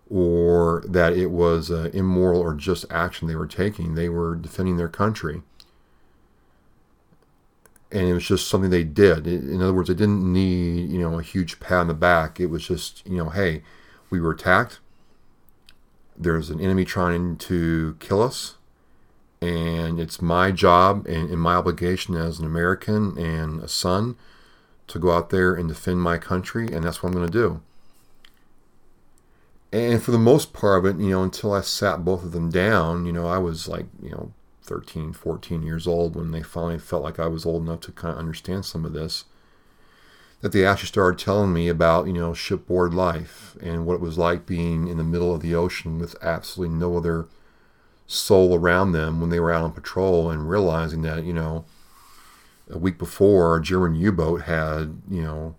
or 0.10 0.84
that 0.88 1.14
it 1.14 1.32
was 1.32 1.72
uh, 1.72 1.90
immoral 1.94 2.40
or 2.40 2.54
just 2.54 2.86
action 2.92 3.28
they 3.28 3.36
were 3.36 3.48
taking. 3.48 3.96
They 3.96 4.10
were 4.10 4.36
defending 4.36 4.78
their 4.78 4.88
country. 4.88 5.42
And 7.92 8.08
it 8.08 8.14
was 8.14 8.28
just 8.28 8.48
something 8.48 8.70
they 8.70 8.84
did. 8.84 9.26
In 9.26 9.62
other 9.62 9.74
words, 9.74 9.88
they 9.88 9.96
didn't 9.96 10.32
need, 10.32 10.90
you 10.90 11.00
know, 11.00 11.18
a 11.18 11.24
huge 11.24 11.60
pat 11.60 11.80
on 11.80 11.88
the 11.88 11.94
back. 11.94 12.40
It 12.40 12.48
was 12.48 12.68
just, 12.68 13.06
you 13.08 13.18
know, 13.18 13.30
hey, 13.30 13.64
we 14.10 14.20
were 14.20 14.32
attacked. 14.32 14.80
There's 16.18 16.50
an 16.50 16.60
enemy 16.60 16.84
trying 16.84 17.38
to 17.38 17.96
kill 18.00 18.22
us. 18.22 18.57
And 19.41 20.00
it's 20.00 20.22
my 20.22 20.51
job 20.51 21.06
and, 21.08 21.29
and 21.29 21.39
my 21.39 21.56
obligation 21.56 22.15
as 22.15 22.39
an 22.39 22.46
American 22.46 23.17
and 23.17 23.62
a 23.62 23.67
son 23.67 24.15
to 24.88 25.00
go 25.00 25.12
out 25.12 25.29
there 25.29 25.53
and 25.53 25.70
defend 25.70 26.01
my 26.01 26.17
country. 26.17 26.67
And 26.72 26.84
that's 26.84 27.03
what 27.03 27.10
I'm 27.10 27.15
going 27.15 27.27
to 27.27 27.32
do 27.32 27.62
and 29.72 30.01
for 30.01 30.12
the 30.12 30.17
most 30.17 30.53
part 30.53 30.79
of 30.79 30.86
it, 30.86 31.01
you 31.01 31.10
know, 31.10 31.24
until 31.24 31.53
I 31.53 31.62
sat 31.62 32.06
both 32.06 32.24
of 32.24 32.32
them 32.32 32.50
down, 32.50 33.06
you 33.06 33.12
know, 33.12 33.27
I 33.27 33.38
was 33.38 33.67
like, 33.67 33.86
you 34.01 34.10
know, 34.12 34.32
13, 34.63 35.13
14 35.13 35.63
years 35.63 35.88
old 35.88 36.15
when 36.15 36.32
they 36.32 36.41
finally 36.41 36.79
felt 36.79 37.03
like 37.03 37.20
I 37.20 37.27
was 37.27 37.46
old 37.46 37.63
enough 37.63 37.82
to 37.82 37.91
kind 37.91 38.13
of 38.13 38.20
understand 38.20 38.65
some 38.65 38.86
of 38.86 38.94
this. 38.94 39.25
That 40.41 40.51
they 40.51 40.65
actually 40.65 40.88
started 40.88 41.20
telling 41.20 41.51
me 41.51 41.67
about, 41.67 42.06
you 42.06 42.13
know, 42.13 42.34
shipboard 42.34 42.94
life 42.94 43.58
and 43.62 43.86
what 43.86 43.96
it 43.96 44.01
was 44.01 44.17
like 44.17 44.46
being 44.46 44.88
in 44.88 44.98
the 44.98 45.03
middle 45.03 45.34
of 45.34 45.41
the 45.41 45.56
ocean 45.56 46.00
with 46.00 46.15
absolutely 46.22 46.75
no 46.75 46.96
other 46.96 47.25
soul 48.08 48.56
around 48.56 48.94
them 48.94 49.20
when 49.22 49.30
they 49.30 49.40
were 49.40 49.52
out 49.52 49.64
on 49.64 49.72
patrol 49.74 50.32
and 50.32 50.50
realizing 50.50 51.02
that, 51.04 51.24
you 51.24 51.34
know, 51.34 51.66
a 52.70 52.78
week 52.78 52.98
before, 52.98 53.58
a 53.58 53.62
German 53.62 53.96
U 53.96 54.12
boat 54.12 54.44
had, 54.44 55.02
you 55.10 55.22
know, 55.22 55.56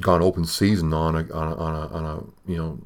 gone 0.00 0.22
open 0.22 0.44
season 0.44 0.92
on 0.92 1.14
a 1.14 1.32
on 1.32 1.52
a, 1.52 1.56
on 1.56 1.74
a, 1.74 1.86
on 1.88 2.04
a 2.04 2.50
you 2.50 2.56
know 2.56 2.78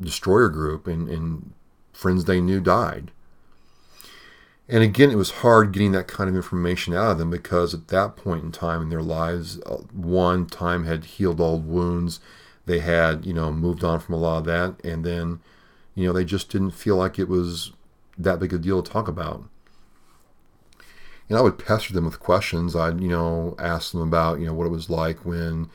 destroyer 0.00 0.48
group 0.48 0.86
and, 0.86 1.08
and 1.08 1.52
friends 1.92 2.24
they 2.24 2.40
knew 2.40 2.60
died. 2.60 3.10
And 4.68 4.84
again, 4.84 5.10
it 5.10 5.16
was 5.16 5.30
hard 5.30 5.72
getting 5.72 5.92
that 5.92 6.06
kind 6.06 6.30
of 6.30 6.36
information 6.36 6.94
out 6.94 7.10
of 7.10 7.18
them 7.18 7.28
because 7.28 7.74
at 7.74 7.88
that 7.88 8.16
point 8.16 8.44
in 8.44 8.52
time 8.52 8.82
in 8.82 8.88
their 8.88 9.02
lives, 9.02 9.60
uh, 9.66 9.78
one 9.92 10.46
time 10.46 10.84
had 10.84 11.04
healed 11.04 11.40
old 11.40 11.66
wounds. 11.66 12.20
They 12.66 12.78
had, 12.78 13.26
you 13.26 13.34
know, 13.34 13.52
moved 13.52 13.82
on 13.82 13.98
from 13.98 14.14
a 14.14 14.18
lot 14.18 14.38
of 14.38 14.44
that. 14.44 14.76
And 14.84 15.04
then, 15.04 15.40
you 16.00 16.06
know, 16.06 16.12
they 16.12 16.24
just 16.24 16.50
didn't 16.50 16.70
feel 16.70 16.96
like 16.96 17.18
it 17.18 17.28
was 17.28 17.72
that 18.18 18.40
big 18.40 18.52
a 18.52 18.58
deal 18.58 18.82
to 18.82 18.90
talk 18.90 19.08
about. 19.08 19.44
And 21.28 21.38
I 21.38 21.42
would 21.42 21.58
pester 21.58 21.92
them 21.92 22.06
with 22.06 22.18
questions. 22.18 22.74
I'd, 22.74 23.00
you 23.00 23.08
know, 23.08 23.54
ask 23.58 23.92
them 23.92 24.00
about, 24.00 24.40
you 24.40 24.46
know, 24.46 24.54
what 24.54 24.66
it 24.66 24.70
was 24.70 24.90
like 24.90 25.24
when, 25.24 25.70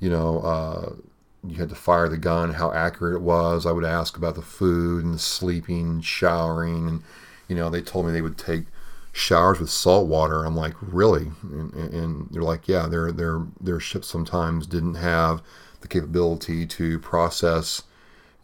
you 0.00 0.10
know, 0.10 0.40
uh, 0.40 0.94
you 1.46 1.56
had 1.56 1.68
to 1.68 1.74
fire 1.74 2.08
the 2.08 2.16
gun, 2.16 2.54
how 2.54 2.72
accurate 2.72 3.14
it 3.14 3.22
was. 3.22 3.66
I 3.66 3.72
would 3.72 3.84
ask 3.84 4.16
about 4.16 4.34
the 4.34 4.42
food 4.42 5.04
and 5.04 5.14
the 5.14 5.18
sleeping, 5.18 6.00
showering, 6.00 6.88
and 6.88 7.02
you 7.48 7.54
know, 7.54 7.70
they 7.70 7.82
told 7.82 8.06
me 8.06 8.12
they 8.12 8.22
would 8.22 8.38
take 8.38 8.64
showers 9.12 9.60
with 9.60 9.70
salt 9.70 10.08
water. 10.08 10.44
I'm 10.44 10.56
like, 10.56 10.74
really? 10.80 11.30
And, 11.42 11.72
and 11.72 12.28
they're 12.30 12.42
like, 12.42 12.68
yeah, 12.68 12.86
their 12.86 13.12
their 13.12 13.46
their 13.60 13.80
ships 13.80 14.08
sometimes 14.08 14.66
didn't 14.66 14.96
have 14.96 15.42
the 15.80 15.88
capability 15.88 16.66
to 16.66 16.98
process, 16.98 17.82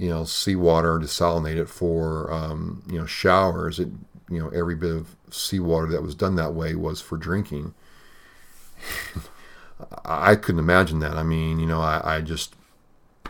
you 0.03 0.09
know, 0.09 0.25
seawater, 0.25 0.99
desalinate 0.99 1.59
it 1.59 1.69
for 1.69 2.33
um, 2.33 2.83
you 2.91 2.99
know 2.99 3.07
showers. 3.07 3.79
It 3.79 3.89
you 4.29 4.41
know 4.41 4.49
every 4.49 4.75
bit 4.75 4.91
of 4.91 5.15
seawater 5.31 5.87
that 5.93 6.03
was 6.03 6.17
done 6.17 6.35
that 6.35 6.55
way 6.55 6.75
was 6.75 7.01
for 7.01 7.17
drinking. 7.17 7.73
I, 10.05 10.35
couldn't 10.35 10.59
imagine 10.59 10.99
that. 10.99 11.17
I 11.17 11.23
mean, 11.23 11.61
you 11.61 11.67
know, 11.67 11.81
I, 11.81 12.17
I 12.17 12.21
just 12.21 12.57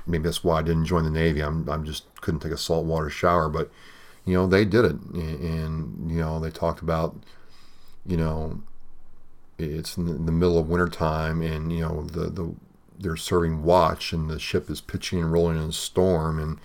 maybe 0.07 0.25
that's 0.25 0.43
why 0.43 0.61
I 0.61 0.63
didn't 0.63 0.87
join 0.87 1.05
the 1.05 1.11
Navy. 1.11 1.43
I'm 1.43 1.69
I'm 1.69 1.85
just 1.85 2.07
couldn't 2.23 2.41
take 2.41 2.53
a 2.53 2.57
saltwater 2.57 3.11
shower, 3.11 3.51
but 3.51 3.71
you 4.25 4.33
know 4.33 4.47
they 4.47 4.65
did 4.65 4.87
it, 4.87 4.93
and, 4.93 5.41
and 5.41 6.11
you 6.11 6.21
know 6.21 6.41
they 6.41 6.51
talked 6.51 6.81
about 6.81 7.15
you 8.07 8.17
know 8.17 8.63
it's 9.59 9.99
in 9.99 10.25
the, 10.25 10.33
middle 10.33 10.57
of 10.57 10.71
wintertime 10.71 11.43
and 11.43 11.71
you 11.71 11.83
know 11.83 12.03
the 12.03 12.31
the 12.31 12.55
they're 13.03 13.17
serving 13.17 13.63
watch 13.63 14.13
and 14.13 14.31
the 14.31 14.39
ship 14.39 14.71
is 14.71 14.81
pitching 14.81 15.21
and 15.21 15.33
rolling 15.33 15.57
in 15.57 15.71
a 15.71 15.73
storm 15.73 16.39
and 16.39 16.59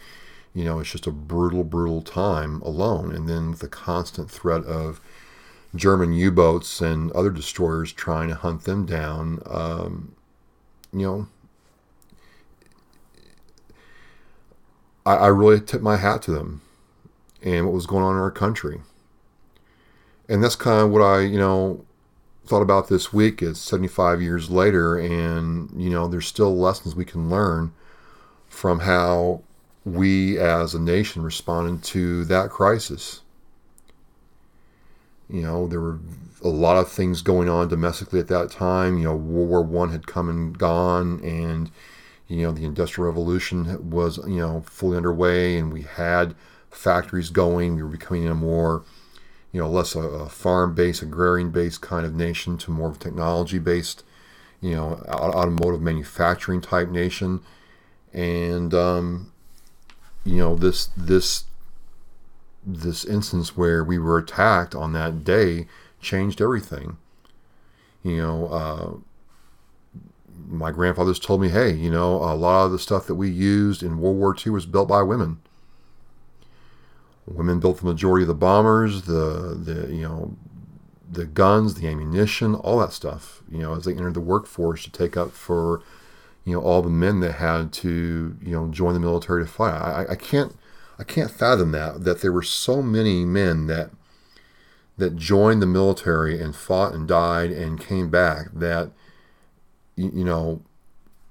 you 0.54 0.64
know 0.64 0.80
it's 0.80 0.92
just 0.92 1.08
a 1.08 1.12
brutal 1.12 1.64
brutal 1.64 2.02
time 2.02 2.62
alone. 2.62 3.14
And 3.14 3.28
then 3.28 3.54
the 3.54 3.68
constant 3.68 4.30
threat 4.32 4.64
of 4.66 5.02
German 5.76 6.14
U-boats 6.14 6.82
and 6.82 7.12
other 7.12 7.32
destroyers 7.32 7.92
trying 7.92 8.30
to 8.30 8.36
hunt 8.36 8.64
them 8.64 8.86
down 8.86 9.40
um, 9.46 10.16
you 10.94 11.06
know 11.06 11.28
I, 15.06 15.16
I 15.16 15.28
really 15.28 15.62
tip 15.62 15.82
my 15.82 15.98
hat 15.98 16.22
to 16.24 16.32
them 16.32 16.62
and 17.42 17.66
what 17.66 17.74
was 17.74 17.86
going 17.86 18.04
on 18.04 18.16
in 18.16 18.22
our 18.22 18.32
country. 18.32 18.82
And 20.28 20.44
that's 20.44 20.58
kind 20.58 20.82
of 20.82 20.90
what 20.92 21.02
I 21.02 21.22
you 21.22 21.40
know 21.40 21.86
thought 22.48 22.62
about 22.62 22.88
this 22.88 23.14
week 23.14 23.42
is 23.42 23.60
75 23.60 24.22
years 24.22 24.50
later, 24.50 24.98
and 24.98 25.70
you 25.82 25.90
know, 25.90 26.08
there's 26.08 26.28
still 26.28 26.56
lessons 26.56 26.96
we 26.96 27.06
can 27.06 27.30
learn 27.30 27.74
from 28.48 28.80
how 28.80 29.42
we 29.86 30.38
as 30.38 30.74
a 30.74 30.80
nation 30.80 31.22
responded 31.22 31.84
to 31.84 32.26
that 32.26 32.50
crisis. 32.50 33.22
You 35.30 35.42
know, 35.42 35.68
there 35.68 35.82
were 35.82 36.00
a 36.44 36.48
lot 36.48 36.78
of 36.78 36.90
things 36.90 37.22
going 37.22 37.50
on 37.50 37.68
domestically 37.68 38.20
at 38.20 38.28
that 38.28 38.52
time. 38.52 38.98
You 38.98 39.06
know, 39.06 39.16
World 39.16 39.50
War 39.50 39.62
One 39.62 39.92
had 39.92 40.08
come 40.08 40.30
and 40.30 40.58
gone, 40.58 41.20
and 41.24 41.72
you 42.28 42.44
know, 42.44 42.52
the 42.52 42.66
Industrial 42.66 43.08
Revolution 43.08 43.90
was 43.90 44.18
you 44.28 44.40
know 44.40 44.64
fully 44.68 44.98
underway, 44.98 45.58
and 45.58 45.72
we 45.72 45.84
had 45.84 46.36
factories 46.72 47.30
going. 47.30 47.76
We 47.76 47.84
were 47.84 47.90
becoming 47.90 48.28
a 48.28 48.36
more 48.36 48.84
you 49.58 49.64
know, 49.64 49.70
less 49.72 49.96
a, 49.96 50.02
a 50.02 50.30
farm-based, 50.30 51.02
agrarian-based 51.02 51.82
kind 51.82 52.06
of 52.06 52.14
nation 52.14 52.60
to 52.60 52.70
more 52.70 52.90
of 52.90 52.98
a 52.98 53.00
technology-based, 53.00 54.04
you 54.62 54.76
know, 54.76 55.04
automotive 55.10 55.82
manufacturing 55.82 56.62
type 56.62 56.90
nation, 56.90 57.42
and 58.14 58.72
um, 58.76 59.32
you 60.24 60.38
know 60.38 60.56
this 60.56 60.92
this 60.96 61.46
this 62.64 63.04
instance 63.04 63.58
where 63.58 63.84
we 63.84 63.98
were 63.98 64.20
attacked 64.20 64.76
on 64.76 64.94
that 64.94 65.24
day 65.24 65.66
changed 66.00 66.40
everything. 66.40 66.98
You 68.04 68.18
know, 68.18 68.48
uh, 68.50 68.98
my 70.48 70.70
grandfathers 70.70 71.18
told 71.18 71.42
me, 71.42 71.50
hey, 71.50 71.72
you 71.72 71.90
know, 71.90 72.18
a 72.18 72.36
lot 72.36 72.68
of 72.68 72.72
the 72.72 72.78
stuff 72.78 73.08
that 73.08 73.16
we 73.16 73.32
used 73.32 73.82
in 73.82 73.98
World 73.98 74.18
War 74.18 74.36
II 74.38 74.52
was 74.52 74.68
built 74.68 74.88
by 74.88 75.02
women. 75.02 75.40
Women 77.28 77.60
built 77.60 77.80
the 77.80 77.86
majority 77.86 78.24
of 78.24 78.30
the 78.30 78.34
bombers, 78.34 79.04
the 79.04 79.58
the 79.62 79.94
you 79.94 80.04
know 80.04 80.38
the 81.10 81.26
guns, 81.26 81.76
the 81.76 81.88
ammunition, 81.88 82.56
all 82.56 82.80
that 82.80 82.94
stuff. 82.94 83.44
You 83.52 83.60
know, 83.60 83.76
as 83.76 83.86
they 83.86 83.94
entered 83.94 84.14
the 84.14 84.22
workforce 84.22 84.84
to 84.84 84.92
take 84.92 85.18
up 85.18 85.32
for 85.32 85.82
you 86.46 86.54
know 86.54 86.62
all 86.62 86.82
the 86.82 86.90
men 86.90 87.20
that 87.20 87.34
had 87.34 87.74
to 87.74 88.38
you 88.42 88.52
know 88.52 88.70
join 88.70 88.94
the 88.94 89.00
military 89.00 89.44
to 89.44 89.52
fight. 89.52 89.74
I, 89.74 90.14
I 90.14 90.16
can't 90.16 90.56
I 90.98 91.04
can't 91.04 91.30
fathom 91.30 91.72
that 91.74 92.06
that 92.06 92.22
there 92.22 92.32
were 92.32 92.44
so 92.44 92.82
many 92.82 93.26
men 93.26 93.68
that 93.68 93.92
that 94.98 95.16
joined 95.16 95.62
the 95.62 95.68
military 95.68 96.42
and 96.42 96.56
fought 96.56 96.94
and 96.94 97.08
died 97.08 97.52
and 97.52 97.80
came 97.80 98.10
back 98.10 98.48
that 98.54 98.92
you 99.96 100.24
know 100.24 100.62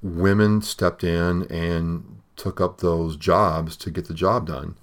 women 0.02 0.60
stepped 0.60 1.02
in 1.02 1.44
and 1.44 2.20
took 2.36 2.60
up 2.60 2.78
those 2.78 3.16
jobs 3.16 3.76
to 3.78 3.90
get 3.90 4.08
the 4.08 4.14
job 4.14 4.46
done 4.46 4.76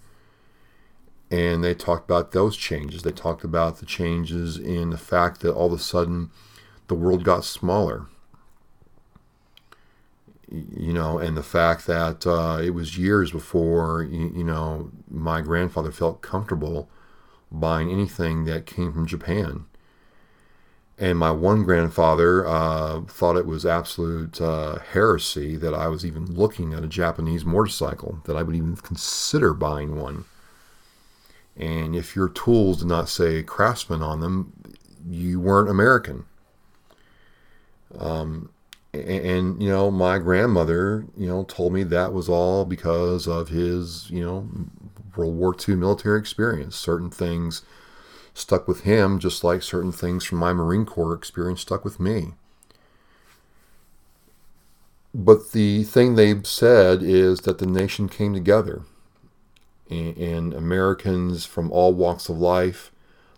and 1.33 1.63
they 1.63 1.73
talked 1.73 2.07
about 2.07 2.31
those 2.31 2.55
changes. 2.55 3.01
They 3.01 3.11
talked 3.11 3.43
about 3.43 3.79
the 3.79 3.87
changes 3.87 4.55
in 4.55 4.91
the 4.91 4.99
fact 4.99 5.41
that 5.41 5.51
all 5.51 5.65
of 5.65 5.73
a 5.73 5.79
sudden 5.79 6.29
the 6.87 6.93
world 6.93 7.23
got 7.23 7.43
smaller. 7.43 8.05
You 10.47 10.93
know, 10.93 11.17
and 11.17 11.35
the 11.35 11.41
fact 11.41 11.87
that 11.87 12.27
uh, 12.27 12.59
it 12.61 12.75
was 12.75 12.99
years 12.99 13.31
before, 13.31 14.03
you, 14.03 14.31
you, 14.35 14.43
know, 14.43 14.91
my 15.09 15.41
grandfather 15.41 15.91
felt 15.91 16.21
comfortable 16.21 16.87
buying 17.51 17.89
anything 17.89 18.45
that 18.45 18.67
came 18.67 18.93
from 18.93 19.07
Japan. 19.07 19.65
And 20.99 21.17
my 21.17 21.31
one 21.31 21.63
grandfather 21.63 22.45
uh, 22.45 23.01
thought 23.07 23.37
it 23.37 23.47
was 23.47 23.65
absolute 23.65 24.39
uh, 24.39 24.77
heresy 24.91 25.55
that 25.55 25.73
I 25.73 25.87
was 25.87 26.05
even 26.05 26.31
looking 26.31 26.75
at 26.75 26.83
a 26.83 26.87
Japanese 26.87 27.43
motorcycle, 27.43 28.19
that 28.25 28.37
I 28.37 28.43
would 28.43 28.55
even 28.55 28.75
consider 28.75 29.55
buying 29.55 29.99
one 29.99 30.25
and 31.55 31.95
if 31.95 32.15
your 32.15 32.29
tools 32.29 32.79
did 32.79 32.87
not 32.87 33.09
say 33.09 33.43
craftsman 33.43 34.01
on 34.01 34.19
them, 34.19 34.53
you 35.07 35.39
weren't 35.39 35.69
American. 35.69 36.25
Um, 37.97 38.49
and, 38.93 39.03
and, 39.03 39.63
you 39.63 39.69
know, 39.69 39.91
my 39.91 40.17
grandmother, 40.17 41.05
you 41.15 41.27
know, 41.27 41.43
told 41.43 41.73
me 41.73 41.83
that 41.83 42.13
was 42.13 42.27
all 42.27 42.65
because 42.65 43.27
of 43.27 43.49
his, 43.49 44.09
you 44.09 44.23
know, 44.23 44.49
World 45.15 45.35
War 45.35 45.55
II 45.67 45.75
military 45.75 46.19
experience. 46.19 46.75
Certain 46.75 47.11
things 47.11 47.61
stuck 48.33 48.67
with 48.67 48.81
him, 48.81 49.19
just 49.19 49.43
like 49.43 49.61
certain 49.61 49.91
things 49.91 50.23
from 50.23 50.39
my 50.39 50.53
Marine 50.53 50.85
Corps 50.85 51.13
experience 51.13 51.61
stuck 51.61 51.85
with 51.85 51.99
me. 51.99 52.33
But 55.13 55.51
the 55.51 55.83
thing 55.83 56.15
they 56.15 56.41
said 56.41 57.03
is 57.03 57.41
that 57.41 57.59
the 57.59 57.67
nation 57.67 58.09
came 58.09 58.33
together 58.33 58.81
and, 59.93 60.17
and 60.17 60.53
Americans 60.53 61.45
from 61.45 61.71
all 61.71 61.93
walks 61.93 62.29
of 62.29 62.37
life. 62.37 62.91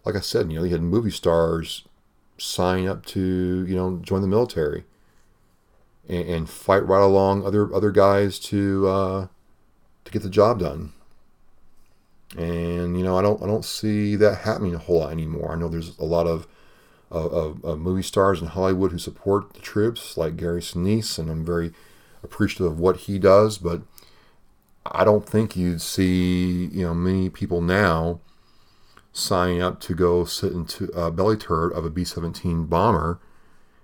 Like 0.06 0.16
I 0.16 0.20
said, 0.20 0.52
you 0.52 0.60
know, 0.60 0.66
you 0.66 0.72
had 0.72 0.82
movie 0.82 1.12
stars 1.12 1.84
sign 2.38 2.88
up 2.88 3.06
to, 3.08 3.66
you 3.68 3.76
know, 3.76 4.00
join 4.02 4.22
the 4.22 4.28
military 4.28 4.86
and, 6.08 6.28
and 6.28 6.50
fight 6.50 6.86
right 6.86 7.02
along 7.02 7.46
other 7.46 7.74
other 7.74 7.92
guys 7.92 8.40
to 8.40 8.88
uh, 8.88 9.28
to 10.06 10.12
get 10.12 10.22
the 10.22 10.30
job 10.30 10.60
done. 10.60 10.94
And 12.38 12.98
you 12.98 13.04
know, 13.04 13.18
I 13.18 13.22
don't 13.22 13.42
I 13.42 13.46
don't 13.46 13.66
see 13.66 14.16
that 14.18 14.40
happening 14.40 14.76
a 14.76 14.80
whole 14.80 15.00
lot 15.00 15.12
anymore. 15.12 15.52
I 15.52 15.56
know 15.56 15.70
there's 15.70 15.98
a 15.98 16.06
lot 16.06 16.28
of 16.28 16.48
of, 17.12 17.64
of 17.64 17.80
movie 17.80 18.04
stars 18.04 18.42
in 18.42 18.48
Hollywood 18.48 18.92
who 18.92 18.98
support 18.98 19.54
the 19.54 19.62
troops, 19.62 20.18
like 20.18 20.38
Gary 20.38 20.62
Sinise, 20.62 21.18
and 21.18 21.30
I'm 21.30 21.46
very 21.46 21.72
appreciative 22.24 22.66
of 22.66 22.80
what 22.80 22.98
he 22.98 23.20
does. 23.20 23.58
But 23.58 23.84
I 24.86 25.04
don't 25.04 25.28
think 25.28 25.56
you'd 25.56 25.82
see 25.82 26.66
you 26.72 26.86
know 26.86 26.94
many 26.94 27.30
people 27.30 27.62
now 27.62 28.20
signing 29.14 29.62
up 29.62 29.80
to 29.82 29.96
go 29.96 30.26
sit 30.26 30.52
into 30.52 30.86
a 30.94 31.10
belly 31.10 31.38
turret 31.38 31.74
of 31.74 31.86
a 31.86 31.90
B-17 31.90 32.70
bomber 32.70 33.20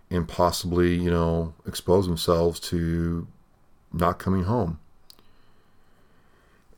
and 0.10 0.28
possibly 0.28 0.96
you 0.96 1.10
know 1.10 1.54
expose 1.66 2.08
themselves 2.08 2.60
to 2.62 3.28
not 3.94 4.20
coming 4.20 4.44
home. 4.44 4.80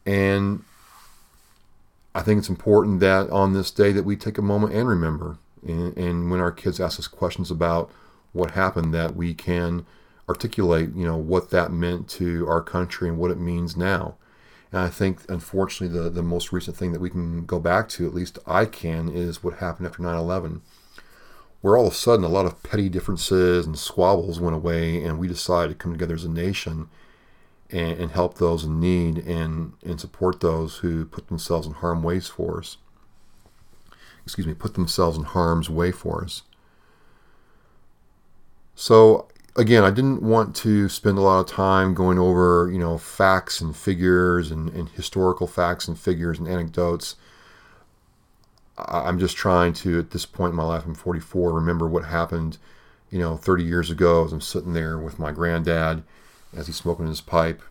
And 0.06 0.64
I 2.16 2.22
think 2.22 2.40
it's 2.40 2.50
important 2.50 3.00
that 3.00 3.30
on 3.30 3.54
this 3.54 3.72
day 3.72 3.92
that 3.92 4.04
we 4.04 4.16
take 4.16 4.38
a 4.38 4.42
moment 4.42 4.74
and 4.74 4.88
remember, 4.88 5.38
and, 5.66 5.98
and 5.98 6.32
when 6.32 6.40
our 6.40 6.52
kids 6.52 6.80
ask 6.80 7.00
us 7.00 7.08
questions 7.08 7.50
about 7.50 7.90
what 8.34 8.52
happened, 8.52 8.94
that 8.94 9.16
we 9.16 9.34
can 9.34 9.86
articulate, 10.28 10.96
you 10.96 11.06
know, 11.06 11.18
what 11.18 11.50
that 11.50 11.72
meant 11.72 12.08
to 12.08 12.48
our 12.48 12.62
country 12.62 13.10
and 13.10 13.18
what 13.18 13.32
it 13.32 13.40
means 13.40 13.76
now. 13.76 14.16
And 14.72 14.82
I 14.82 14.90
think, 14.90 15.22
unfortunately, 15.30 15.98
the, 15.98 16.10
the 16.10 16.24
most 16.24 16.52
recent 16.52 16.76
thing 16.76 16.94
that 16.94 17.02
we 17.02 17.10
can 17.10 17.46
go 17.46 17.60
back 17.60 17.90
to, 17.90 18.08
at 18.08 18.14
least 18.14 18.40
I 18.48 18.66
can, 18.66 19.10
is 19.10 19.44
what 19.44 19.56
happened 19.56 19.88
after 19.88 20.02
9 20.02 20.16
11, 20.16 20.62
where 21.62 21.78
all 21.78 21.88
of 21.88 21.94
a 21.94 21.96
sudden 21.96 22.26
a 22.26 22.30
lot 22.30 22.46
of 22.46 22.64
petty 22.64 22.90
differences 22.90 23.66
and 23.66 23.78
squabbles 23.78 24.40
went 24.40 24.56
away, 24.56 25.04
and 25.04 25.20
we 25.20 25.28
decided 25.28 25.70
to 25.70 25.76
come 25.76 25.92
together 25.92 26.16
as 26.16 26.24
a 26.24 26.30
nation 26.30 26.90
and, 27.70 28.00
and 28.00 28.12
help 28.12 28.38
those 28.38 28.64
in 28.64 28.80
need 28.80 29.18
and, 29.20 29.74
and 29.84 30.00
support 30.00 30.40
those 30.40 30.78
who 30.78 31.06
put 31.06 31.28
themselves 31.28 31.68
in 31.68 31.74
harm's 31.74 32.04
way 32.04 32.20
for 32.20 32.60
us. 32.60 32.78
Excuse 34.26 34.48
me, 34.48 34.54
put 34.54 34.74
themselves 34.74 35.18
in 35.18 35.24
harm's 35.24 35.70
way 35.70 35.92
for 35.92 36.24
us. 36.24 36.44
So 38.76 39.28
again, 39.56 39.84
I 39.84 39.92
didn't 39.92 40.22
want 40.22 40.56
to 40.58 40.90
spend 40.90 41.18
a 41.18 41.22
lot 41.22 41.40
of 41.40 41.48
time 41.48 41.94
going 41.94 42.18
over, 42.18 42.70
you 42.72 42.80
know, 42.80 42.98
facts 42.98 43.62
and 43.62 43.76
figures 43.76 44.52
and, 44.52 44.70
and 44.70 44.90
historical 44.90 45.48
facts 45.48 45.88
and 45.88 45.98
figures 45.98 46.40
and 46.40 46.48
anecdotes. 46.48 47.16
I'm 48.78 49.20
just 49.20 49.38
trying 49.38 49.74
to, 49.74 50.00
at 50.00 50.12
this 50.12 50.26
point 50.26 50.52
in 50.52 50.56
my 50.56 50.64
life, 50.64 50.86
I'm 50.86 50.96
44, 50.96 51.54
remember 51.54 51.88
what 51.88 52.06
happened, 52.06 52.58
you 53.12 53.20
know, 53.20 53.38
30 53.38 53.64
years 53.64 53.92
ago 53.92 54.26
as 54.26 54.34
I'm 54.34 54.42
sitting 54.42 54.74
there 54.74 54.98
with 54.98 55.20
my 55.20 55.32
granddad 55.32 56.04
as 56.56 56.68
he's 56.68 56.76
smoking 56.76 57.08
his 57.08 57.22
pipe. 57.22 57.62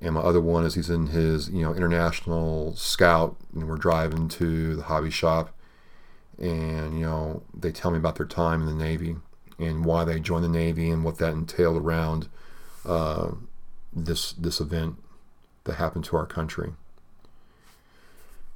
And 0.00 0.14
my 0.14 0.20
other 0.20 0.40
one 0.40 0.64
is 0.64 0.74
he's 0.74 0.90
in 0.90 1.08
his, 1.08 1.48
you 1.48 1.62
know, 1.62 1.74
international 1.74 2.76
scout 2.76 3.36
and 3.54 3.68
we're 3.68 3.76
driving 3.76 4.28
to 4.28 4.76
the 4.76 4.82
hobby 4.84 5.10
shop. 5.10 5.52
And, 6.38 6.94
you 6.94 7.04
know, 7.04 7.42
they 7.58 7.72
tell 7.72 7.90
me 7.90 7.98
about 7.98 8.16
their 8.16 8.26
time 8.26 8.60
in 8.60 8.66
the 8.66 8.84
Navy 8.84 9.16
and 9.58 9.84
why 9.84 10.04
they 10.04 10.20
joined 10.20 10.44
the 10.44 10.48
Navy 10.48 10.90
and 10.90 11.04
what 11.04 11.18
that 11.18 11.32
entailed 11.32 11.76
around 11.76 12.28
uh, 12.84 13.32
this 13.92 14.32
this 14.32 14.60
event 14.60 14.96
that 15.64 15.74
happened 15.74 16.04
to 16.06 16.16
our 16.16 16.26
country. 16.26 16.72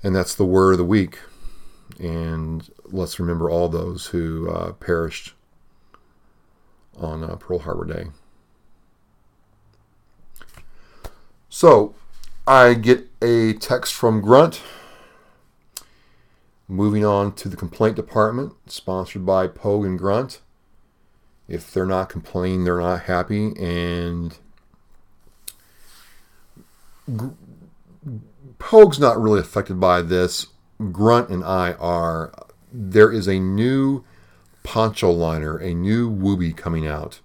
And 0.03 0.15
that's 0.15 0.35
the 0.35 0.45
word 0.45 0.73
of 0.73 0.79
the 0.79 0.85
week. 0.85 1.19
And 1.99 2.71
let's 2.85 3.19
remember 3.19 3.51
all 3.51 3.69
those 3.69 4.07
who 4.07 4.49
uh, 4.49 4.73
perished 4.73 5.35
on 6.97 7.23
uh, 7.25 7.37
Pearl 7.37 7.61
Harbor 7.61 7.85
Day. 7.85 8.07
So 11.49 11.95
I 12.47 12.75
get 12.75 13.09
a 13.21 13.55
text 13.55 13.93
from 13.95 14.21
Grunt. 14.21 14.63
Moving 16.69 17.05
on 17.05 17.33
to 17.35 17.49
the 17.49 17.57
complaint 17.57 17.97
department, 17.97 18.53
sponsored 18.67 19.27
by 19.27 19.49
Pogue 19.49 19.85
and 19.85 19.99
Grunt. 19.99 20.41
If 21.51 21.73
they're 21.73 21.85
not 21.85 22.09
complaining, 22.09 22.63
they're 22.63 22.81
not 22.81 23.03
happy. 23.03 23.53
And 23.59 24.39
Pogue's 28.61 29.01
not 29.01 29.21
really 29.21 29.41
affected 29.41 29.81
by 29.81 30.01
this. 30.03 30.47
Grunt 30.93 31.29
and 31.29 31.43
I 31.43 31.73
are. 31.73 32.33
There 32.73 33.11
is 33.11 33.27
a 33.27 33.41
new 33.41 34.05
poncho 34.63 35.11
liner, 35.11 35.57
a 35.59 35.75
new 35.75 36.09
Wooby 36.09 36.57
coming 36.57 36.87
out. 36.87 37.19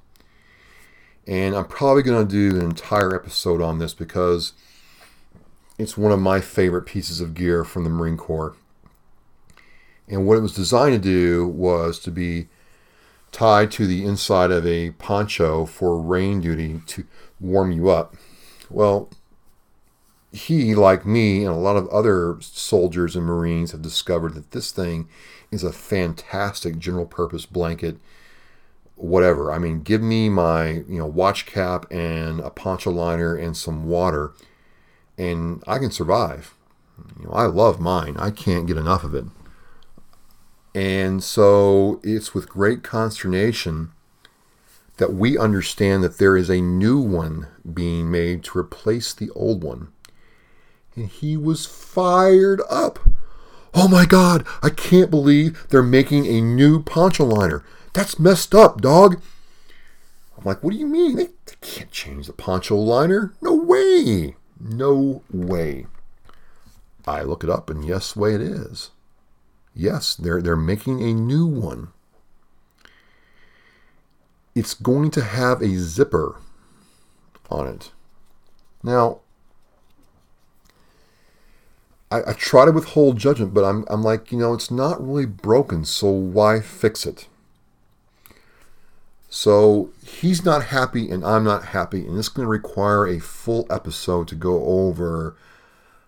And 1.27 1.55
I'm 1.55 1.67
probably 1.67 2.01
going 2.01 2.27
to 2.27 2.49
do 2.51 2.57
an 2.57 2.65
entire 2.65 3.15
episode 3.15 3.61
on 3.61 3.77
this 3.77 3.93
because 3.93 4.53
it's 5.77 5.95
one 5.95 6.11
of 6.11 6.19
my 6.19 6.41
favorite 6.41 6.87
pieces 6.87 7.21
of 7.21 7.35
gear 7.35 7.63
from 7.63 7.83
the 7.83 7.91
Marine 7.91 8.17
Corps. 8.17 8.55
And 10.07 10.25
what 10.25 10.37
it 10.37 10.41
was 10.41 10.55
designed 10.55 10.93
to 10.93 10.99
do 10.99 11.47
was 11.47 11.99
to 11.99 12.11
be 12.11 12.47
tied 13.35 13.69
to 13.69 13.85
the 13.85 14.05
inside 14.05 14.49
of 14.49 14.65
a 14.65 14.91
poncho 14.91 15.65
for 15.65 15.99
rain 15.99 16.39
duty 16.39 16.79
to 16.85 17.05
warm 17.41 17.69
you 17.69 17.89
up. 17.89 18.15
Well, 18.69 19.09
he, 20.31 20.73
like 20.73 21.05
me, 21.05 21.43
and 21.43 21.53
a 21.53 21.57
lot 21.57 21.75
of 21.75 21.89
other 21.89 22.37
soldiers 22.39 23.13
and 23.13 23.25
Marines 23.25 23.73
have 23.73 23.81
discovered 23.81 24.35
that 24.35 24.51
this 24.51 24.71
thing 24.71 25.09
is 25.51 25.65
a 25.65 25.73
fantastic 25.73 26.79
general 26.79 27.05
purpose 27.05 27.45
blanket. 27.45 27.97
Whatever. 28.95 29.51
I 29.51 29.59
mean, 29.59 29.81
give 29.81 30.01
me 30.01 30.29
my 30.29 30.69
you 30.69 30.97
know 30.97 31.05
watch 31.05 31.45
cap 31.45 31.85
and 31.91 32.39
a 32.39 32.49
poncho 32.49 32.89
liner 32.89 33.35
and 33.35 33.57
some 33.57 33.83
water, 33.83 34.31
and 35.17 35.61
I 35.67 35.77
can 35.79 35.91
survive. 35.91 36.53
You 37.19 37.25
know, 37.25 37.33
I 37.33 37.47
love 37.47 37.81
mine. 37.81 38.15
I 38.17 38.31
can't 38.31 38.65
get 38.65 38.77
enough 38.77 39.03
of 39.03 39.13
it. 39.13 39.25
And 40.75 41.23
so 41.23 42.01
it's 42.03 42.33
with 42.33 42.49
great 42.49 42.83
consternation 42.83 43.93
that 44.97 45.13
we 45.13 45.37
understand 45.37 46.03
that 46.03 46.17
there 46.17 46.35
is 46.35 46.49
a 46.49 46.59
new 46.59 46.99
one 46.99 47.47
being 47.73 48.11
made 48.11 48.43
to 48.43 48.59
replace 48.59 49.13
the 49.13 49.29
old 49.31 49.63
one. 49.63 49.87
And 50.95 51.07
he 51.07 51.37
was 51.37 51.65
fired 51.65 52.61
up. 52.69 52.99
Oh 53.73 53.87
my 53.87 54.05
God, 54.05 54.45
I 54.61 54.69
can't 54.69 55.09
believe 55.09 55.65
they're 55.69 55.81
making 55.81 56.25
a 56.27 56.41
new 56.41 56.83
poncho 56.83 57.23
liner. 57.23 57.63
That's 57.93 58.19
messed 58.19 58.53
up, 58.53 58.81
dog. 58.81 59.21
I'm 60.37 60.43
like, 60.43 60.61
what 60.61 60.71
do 60.73 60.77
you 60.77 60.87
mean? 60.87 61.15
They, 61.15 61.27
they 61.45 61.55
can't 61.61 61.91
change 61.91 62.27
the 62.27 62.33
poncho 62.33 62.75
liner. 62.75 63.33
No 63.41 63.53
way. 63.53 64.35
No 64.59 65.23
way. 65.31 65.87
I 67.07 67.21
look 67.21 67.45
it 67.45 67.49
up, 67.49 67.69
and 67.69 67.85
yes, 67.85 68.15
way 68.15 68.35
it 68.35 68.41
is. 68.41 68.91
Yes, 69.75 70.15
they're 70.15 70.41
they're 70.41 70.55
making 70.55 71.03
a 71.03 71.13
new 71.13 71.45
one. 71.45 71.89
It's 74.55 74.73
going 74.73 75.11
to 75.11 75.21
have 75.21 75.61
a 75.61 75.77
zipper 75.77 76.37
on 77.49 77.67
it. 77.67 77.91
Now, 78.81 79.19
I, 82.09 82.21
I 82.27 82.33
try 82.33 82.63
to 82.63 82.71
withhold 82.71 83.17
judgment, 83.17 83.53
but 83.53 83.65
I'm 83.65 83.83
I'm 83.89 84.01
like, 84.01 84.31
you 84.31 84.37
know, 84.37 84.53
it's 84.53 84.71
not 84.71 85.05
really 85.05 85.25
broken, 85.25 85.83
so 85.83 86.09
why 86.09 86.61
fix 86.61 87.05
it? 87.05 87.27
So 89.29 89.89
he's 90.05 90.45
not 90.45 90.65
happy 90.65 91.11
and 91.11 91.25
I'm 91.25 91.43
not 91.43 91.65
happy, 91.65 92.07
and 92.07 92.17
it's 92.17 92.29
going 92.29 92.45
to 92.45 92.49
require 92.49 93.05
a 93.05 93.19
full 93.19 93.67
episode 93.69 94.29
to 94.29 94.35
go 94.35 94.63
over 94.63 95.35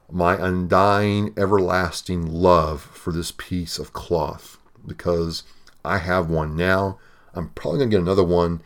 my 0.09 0.35
undying, 0.35 1.33
everlasting 1.37 2.25
love 2.25 2.81
for 2.81 3.11
this 3.11 3.31
piece 3.31 3.77
of 3.77 3.93
cloth 3.93 4.57
because 4.85 5.43
I 5.83 5.97
have 5.97 6.29
one 6.29 6.55
now. 6.55 6.97
I'm 7.33 7.49
probably 7.49 7.79
going 7.79 7.89
to 7.89 7.95
get 7.97 8.01
another 8.01 8.23
one. 8.23 8.61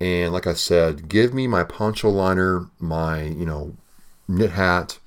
And 0.00 0.32
like 0.32 0.46
I 0.46 0.52
said, 0.52 1.08
give 1.08 1.32
me 1.32 1.46
my 1.46 1.64
poncho 1.64 2.10
liner, 2.10 2.68
my, 2.78 3.22
you 3.22 3.46
know, 3.46 3.76
knit 4.28 4.50
hat, 4.50 4.98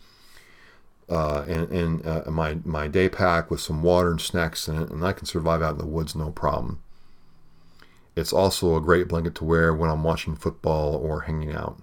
uh, 1.07 1.43
and, 1.47 1.69
and 1.71 2.05
uh, 2.05 2.23
my, 2.31 2.57
my 2.65 2.87
day 2.87 3.07
pack 3.07 3.51
with 3.51 3.59
some 3.59 3.83
water 3.83 4.09
and 4.11 4.21
snacks 4.21 4.67
in 4.67 4.81
it, 4.81 4.89
and 4.89 5.05
I 5.05 5.13
can 5.13 5.25
survive 5.25 5.61
out 5.61 5.73
in 5.73 5.77
the 5.77 5.85
woods 5.85 6.15
no 6.15 6.31
problem. 6.31 6.81
It's 8.15 8.33
also 8.33 8.75
a 8.75 8.81
great 8.81 9.07
blanket 9.07 9.35
to 9.35 9.43
wear 9.43 9.73
when 9.73 9.89
I'm 9.89 10.03
watching 10.03 10.35
football 10.35 10.95
or 10.95 11.21
hanging 11.21 11.53
out 11.53 11.79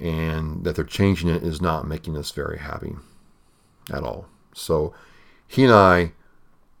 and 0.00 0.64
that 0.64 0.76
they're 0.76 0.84
changing 0.84 1.28
it 1.28 1.42
is 1.42 1.60
not 1.60 1.86
making 1.86 2.16
us 2.16 2.30
very 2.30 2.58
happy 2.58 2.96
at 3.92 4.02
all. 4.02 4.26
So 4.54 4.94
he 5.46 5.64
and 5.64 5.72
I 5.72 6.12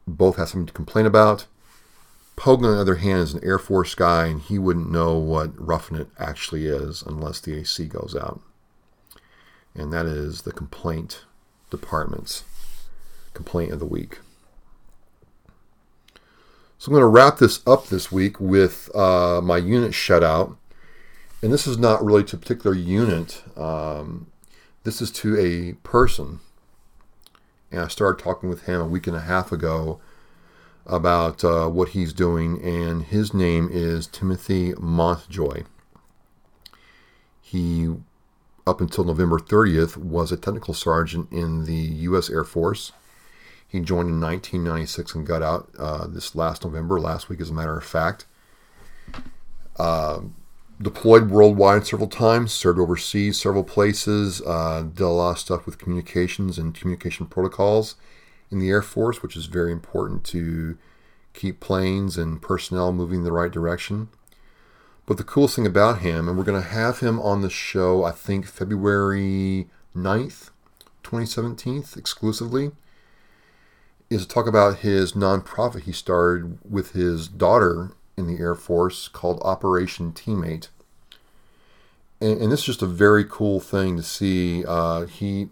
both 0.06 0.36
have 0.36 0.48
something 0.48 0.66
to 0.66 0.72
complain 0.72 1.06
about. 1.06 1.46
Pogue, 2.36 2.64
on 2.64 2.74
the 2.74 2.80
other 2.80 2.94
hand, 2.94 3.20
is 3.20 3.34
an 3.34 3.44
Air 3.44 3.58
Force 3.58 3.94
guy, 3.94 4.26
and 4.26 4.40
he 4.40 4.58
wouldn't 4.58 4.90
know 4.90 5.18
what 5.18 5.52
roughing 5.60 5.98
it 5.98 6.08
actually 6.18 6.66
is 6.66 7.02
unless 7.02 7.38
the 7.38 7.54
AC 7.58 7.84
goes 7.86 8.16
out. 8.16 8.40
And 9.74 9.92
that 9.92 10.06
is 10.06 10.42
the 10.42 10.52
complaint 10.52 11.24
department's 11.68 12.44
complaint 13.34 13.72
of 13.72 13.78
the 13.78 13.86
week. 13.86 14.20
So 16.78 16.88
I'm 16.88 16.92
going 16.92 17.02
to 17.02 17.06
wrap 17.08 17.38
this 17.38 17.60
up 17.66 17.88
this 17.88 18.10
week 18.10 18.40
with 18.40 18.90
uh, 18.96 19.42
my 19.42 19.58
unit 19.58 19.92
shutout 19.92 20.56
and 21.42 21.52
this 21.52 21.66
is 21.66 21.78
not 21.78 22.04
really 22.04 22.24
to 22.24 22.36
a 22.36 22.38
particular 22.38 22.76
unit. 22.76 23.42
Um, 23.56 24.26
this 24.84 25.00
is 25.00 25.10
to 25.12 25.38
a 25.38 25.74
person. 25.86 26.40
And 27.70 27.80
I 27.80 27.88
started 27.88 28.22
talking 28.22 28.48
with 28.48 28.64
him 28.64 28.80
a 28.80 28.86
week 28.86 29.06
and 29.06 29.16
a 29.16 29.20
half 29.20 29.52
ago 29.52 30.00
about 30.86 31.44
uh, 31.44 31.68
what 31.68 31.90
he's 31.90 32.12
doing, 32.12 32.60
and 32.62 33.04
his 33.04 33.32
name 33.32 33.68
is 33.70 34.06
Timothy 34.06 34.74
Montjoy. 34.78 35.64
He, 37.40 37.94
up 38.66 38.80
until 38.80 39.04
November 39.04 39.38
30th, 39.38 39.96
was 39.96 40.32
a 40.32 40.36
technical 40.36 40.74
sergeant 40.74 41.30
in 41.30 41.64
the 41.64 41.74
U.S. 41.74 42.28
Air 42.28 42.44
Force. 42.44 42.92
He 43.66 43.78
joined 43.78 44.08
in 44.08 44.20
1996 44.20 45.14
and 45.14 45.26
got 45.26 45.42
out 45.42 45.70
uh, 45.78 46.06
this 46.08 46.34
last 46.34 46.64
November, 46.64 46.98
last 47.00 47.28
week, 47.28 47.40
as 47.40 47.50
a 47.50 47.54
matter 47.54 47.76
of 47.76 47.84
fact. 47.84 48.26
Uh, 49.78 50.20
deployed 50.80 51.30
worldwide 51.30 51.86
several 51.86 52.08
times, 52.08 52.52
served 52.52 52.78
overseas 52.78 53.40
several 53.40 53.64
places, 53.64 54.40
uh, 54.46 54.82
did 54.82 55.02
a 55.02 55.08
lot 55.08 55.32
of 55.32 55.38
stuff 55.38 55.66
with 55.66 55.78
communications 55.78 56.58
and 56.58 56.74
communication 56.74 57.26
protocols 57.26 57.96
in 58.50 58.58
the 58.58 58.70
Air 58.70 58.82
Force, 58.82 59.22
which 59.22 59.36
is 59.36 59.46
very 59.46 59.72
important 59.72 60.24
to 60.24 60.78
keep 61.34 61.60
planes 61.60 62.16
and 62.16 62.40
personnel 62.40 62.92
moving 62.92 63.18
in 63.18 63.24
the 63.24 63.32
right 63.32 63.52
direction. 63.52 64.08
But 65.06 65.18
the 65.18 65.24
coolest 65.24 65.56
thing 65.56 65.66
about 65.66 66.00
him, 66.00 66.28
and 66.28 66.38
we're 66.38 66.44
going 66.44 66.60
to 66.60 66.68
have 66.68 67.00
him 67.00 67.20
on 67.20 67.42
the 67.42 67.50
show, 67.50 68.04
I 68.04 68.12
think 68.12 68.46
February 68.46 69.68
9th, 69.94 70.50
2017, 71.02 71.84
exclusively, 71.96 72.72
is 74.08 74.26
to 74.26 74.28
talk 74.28 74.46
about 74.46 74.78
his 74.78 75.12
nonprofit 75.12 75.82
he 75.82 75.92
started 75.92 76.58
with 76.68 76.92
his 76.92 77.28
daughter 77.28 77.92
in 78.20 78.26
the 78.26 78.40
Air 78.40 78.54
Force 78.54 79.08
called 79.08 79.40
Operation 79.42 80.12
Teammate. 80.12 80.68
And, 82.20 82.40
and 82.40 82.52
this 82.52 82.60
is 82.60 82.66
just 82.66 82.82
a 82.82 82.86
very 82.86 83.24
cool 83.24 83.58
thing 83.58 83.96
to 83.96 84.02
see. 84.02 84.64
Uh, 84.64 85.06
he 85.06 85.48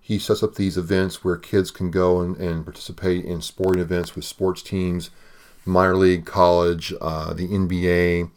he 0.00 0.18
sets 0.18 0.42
up 0.42 0.54
these 0.54 0.76
events 0.78 1.22
where 1.22 1.36
kids 1.36 1.70
can 1.70 1.90
go 1.90 2.20
and, 2.20 2.36
and 2.38 2.64
participate 2.64 3.24
in 3.24 3.42
sporting 3.42 3.82
events 3.82 4.16
with 4.16 4.24
sports 4.24 4.62
teams, 4.62 5.10
minor 5.66 5.96
league, 5.96 6.24
college, 6.24 6.94
uh, 7.00 7.32
the 7.34 7.46
NBA, 7.46 8.30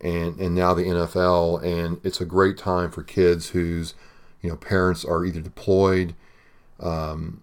and 0.00 0.40
and 0.40 0.54
now 0.54 0.74
the 0.74 0.84
NFL. 0.84 1.62
And 1.62 2.00
it's 2.04 2.20
a 2.20 2.24
great 2.24 2.58
time 2.58 2.90
for 2.90 3.02
kids 3.02 3.50
whose 3.50 3.94
you 4.42 4.50
know 4.50 4.56
parents 4.56 5.04
are 5.04 5.24
either 5.24 5.40
deployed. 5.40 6.14
Um, 6.80 7.42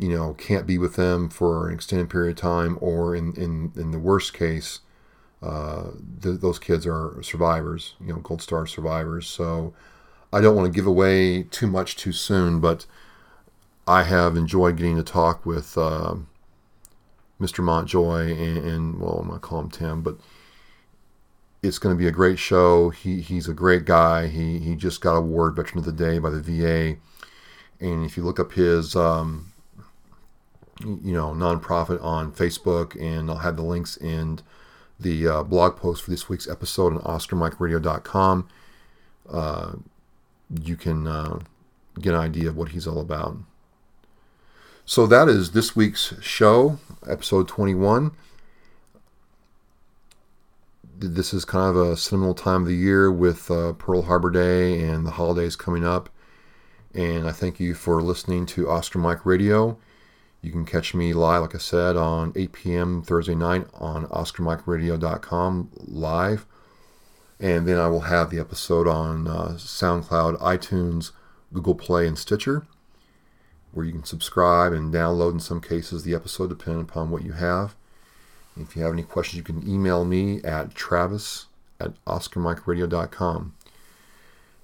you 0.00 0.08
know, 0.08 0.32
can't 0.34 0.66
be 0.66 0.78
with 0.78 0.96
them 0.96 1.28
for 1.28 1.68
an 1.68 1.74
extended 1.74 2.08
period 2.08 2.30
of 2.30 2.36
time, 2.36 2.78
or 2.80 3.14
in, 3.14 3.34
in, 3.34 3.72
in 3.76 3.90
the 3.90 3.98
worst 3.98 4.32
case, 4.32 4.80
uh, 5.42 5.90
th- 6.22 6.40
those 6.40 6.58
kids 6.58 6.86
are 6.86 7.22
survivors, 7.22 7.94
you 8.00 8.08
know, 8.08 8.20
Gold 8.20 8.40
Star 8.40 8.66
survivors. 8.66 9.26
So 9.26 9.74
I 10.32 10.40
don't 10.40 10.56
want 10.56 10.72
to 10.72 10.76
give 10.76 10.86
away 10.86 11.42
too 11.42 11.66
much 11.66 11.96
too 11.96 12.12
soon, 12.12 12.60
but 12.60 12.86
I 13.86 14.04
have 14.04 14.36
enjoyed 14.36 14.78
getting 14.78 14.96
to 14.96 15.02
talk 15.02 15.44
with 15.44 15.76
uh, 15.76 16.14
Mr. 17.38 17.62
Montjoy 17.62 18.32
and, 18.32 18.58
and 18.58 19.00
well, 19.00 19.18
I'm 19.18 19.28
gonna 19.28 19.38
call 19.38 19.60
him 19.60 19.70
Tim, 19.70 20.02
but 20.02 20.16
it's 21.62 21.78
going 21.78 21.94
to 21.94 21.98
be 21.98 22.08
a 22.08 22.12
great 22.12 22.38
show. 22.38 22.88
He 22.88 23.20
he's 23.20 23.48
a 23.48 23.52
great 23.54 23.84
guy. 23.84 24.28
He 24.28 24.58
he 24.60 24.74
just 24.76 25.02
got 25.02 25.16
award 25.16 25.56
Veteran 25.56 25.80
of 25.80 25.84
the 25.84 25.92
Day 25.92 26.18
by 26.18 26.30
the 26.30 26.40
VA, 26.40 26.96
and 27.80 28.06
if 28.06 28.16
you 28.16 28.22
look 28.22 28.40
up 28.40 28.52
his 28.52 28.96
um, 28.96 29.49
you 30.80 31.12
know 31.12 31.30
nonprofit 31.32 32.02
on 32.02 32.32
Facebook, 32.32 33.00
and 33.00 33.30
I'll 33.30 33.38
have 33.38 33.56
the 33.56 33.62
links 33.62 33.96
in 33.96 34.40
the 34.98 35.26
uh, 35.26 35.42
blog 35.42 35.76
post 35.76 36.02
for 36.02 36.10
this 36.10 36.28
week's 36.28 36.48
episode 36.48 36.94
on 36.94 37.00
OscarMikeRadio.com. 37.02 38.48
Uh, 39.28 39.72
you 40.62 40.76
can 40.76 41.06
uh, 41.06 41.38
get 42.00 42.14
an 42.14 42.20
idea 42.20 42.48
of 42.48 42.56
what 42.56 42.70
he's 42.70 42.86
all 42.86 43.00
about. 43.00 43.36
So 44.84 45.06
that 45.06 45.28
is 45.28 45.52
this 45.52 45.76
week's 45.76 46.14
show, 46.20 46.78
episode 47.06 47.48
21 47.48 48.12
this 51.00 51.32
is 51.32 51.44
kind 51.46 51.74
of 51.74 51.76
a 51.76 51.96
seminal 51.96 52.34
time 52.34 52.62
of 52.62 52.68
the 52.68 52.74
year 52.74 53.10
with 53.10 53.50
uh, 53.50 53.72
Pearl 53.74 54.02
Harbor 54.02 54.30
Day 54.30 54.80
and 54.80 55.06
the 55.06 55.12
holidays 55.12 55.56
coming 55.56 55.84
up. 55.84 56.10
And 56.94 57.26
I 57.26 57.32
thank 57.32 57.58
you 57.58 57.74
for 57.74 58.02
listening 58.02 58.46
to 58.46 58.68
Oscar 58.68 58.98
Mike 58.98 59.24
Radio. 59.24 59.78
You 60.42 60.50
can 60.50 60.64
catch 60.64 60.94
me 60.94 61.12
live, 61.12 61.42
like 61.42 61.54
I 61.54 61.58
said, 61.58 61.96
on 61.96 62.32
8 62.34 62.52
p.m. 62.52 63.02
Thursday 63.02 63.34
night 63.34 63.66
on 63.74 64.06
OscarMikeRadio.com 64.06 65.70
live. 65.86 66.46
And 67.38 67.66
then 67.66 67.78
I 67.78 67.88
will 67.88 68.02
have 68.02 68.30
the 68.30 68.38
episode 68.38 68.86
on 68.86 69.26
uh, 69.26 69.54
SoundCloud, 69.56 70.40
iTunes, 70.40 71.12
Google 71.52 71.74
Play, 71.74 72.06
and 72.06 72.18
Stitcher, 72.18 72.66
where 73.72 73.84
you 73.84 73.92
can 73.92 74.04
subscribe 74.04 74.72
and 74.72 74.92
download 74.92 75.32
in 75.32 75.40
some 75.40 75.60
cases 75.60 76.04
the 76.04 76.14
episode, 76.14 76.48
depending 76.48 76.82
upon 76.82 77.10
what 77.10 77.24
you 77.24 77.32
have. 77.32 77.74
If 78.56 78.76
you 78.76 78.82
have 78.82 78.92
any 78.92 79.02
questions, 79.02 79.36
you 79.38 79.42
can 79.42 79.66
email 79.68 80.04
me 80.04 80.42
at 80.42 80.74
travis 80.74 81.46
at 81.78 81.92
oscarmikeradio.com. 82.04 83.54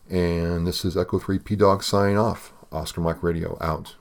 And 0.08 0.66
this 0.66 0.84
is 0.84 0.96
Echo 0.96 1.18
3 1.18 1.38
P 1.38 1.56
Dog 1.56 1.82
signing 1.82 2.18
off. 2.18 2.52
Oscar 2.72 3.00
Mike 3.00 3.22
Radio 3.22 3.56
out. 3.60 3.96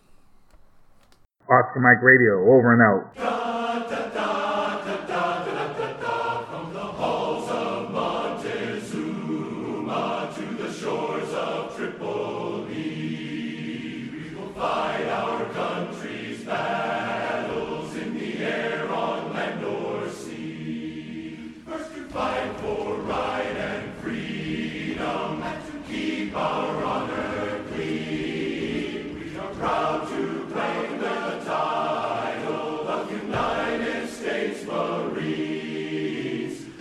Mike 1.80 2.02
Radio 2.02 2.42
over 2.52 2.74
and 2.74 2.82
out. 2.82 3.45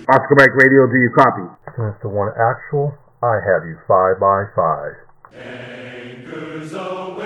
Oscar 0.07 0.35
Mike 0.37 0.55
Radio, 0.55 0.87
do 0.87 0.99
you 1.01 1.09
copy? 1.17 1.49
Mr. 1.79 2.11
One 2.13 2.29
Actual, 2.37 2.93
I 3.23 3.41
have 3.41 3.65
you 3.65 3.79
five 3.89 4.21
by 4.21 4.45
five. 4.55 4.93
Anchors 5.33 6.75
aweigh, 6.75 7.24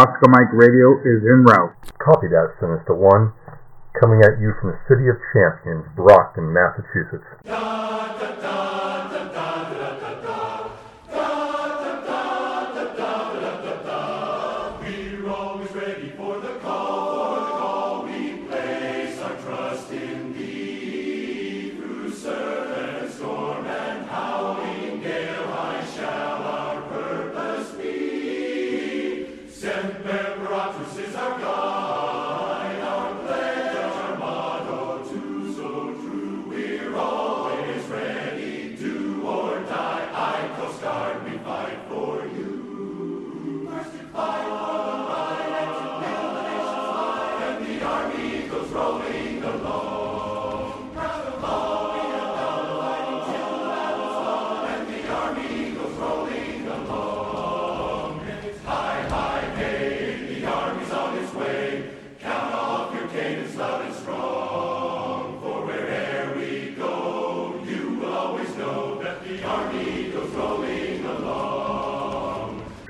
Oscar 0.00 0.32
Mike 0.32 0.48
Radio 0.56 0.96
is 1.04 1.20
en 1.28 1.44
route. 1.44 1.76
Copy 2.00 2.26
that, 2.32 2.56
Sinister 2.56 2.96
One. 2.96 3.36
Coming 4.00 4.24
at 4.24 4.40
you 4.40 4.56
from 4.56 4.72
the 4.72 4.80
City 4.88 5.12
of 5.12 5.20
Champions, 5.36 5.84
Brockton, 5.94 6.48
Massachusetts. 6.48 7.28
We're 7.44 7.52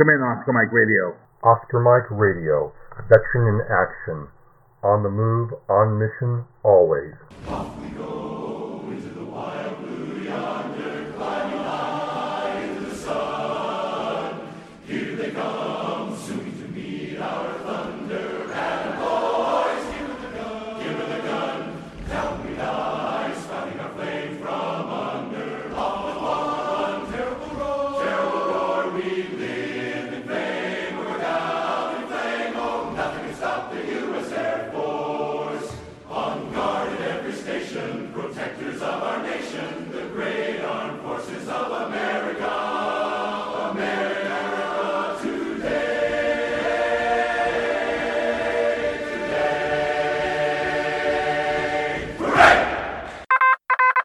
Come 0.01 0.09
in, 0.09 0.23
Oscar 0.23 0.53
Mike 0.53 0.73
Radio. 0.73 1.15
Oscar 1.43 1.81
Mike 1.81 2.11
Radio, 2.11 2.73
veteran 3.09 3.55
in 3.55 3.61
action. 3.69 4.29
On 4.83 5.03
the 5.03 5.11
move, 5.11 5.53
on 5.69 5.99
mission, 5.99 6.45
always. 6.63 7.13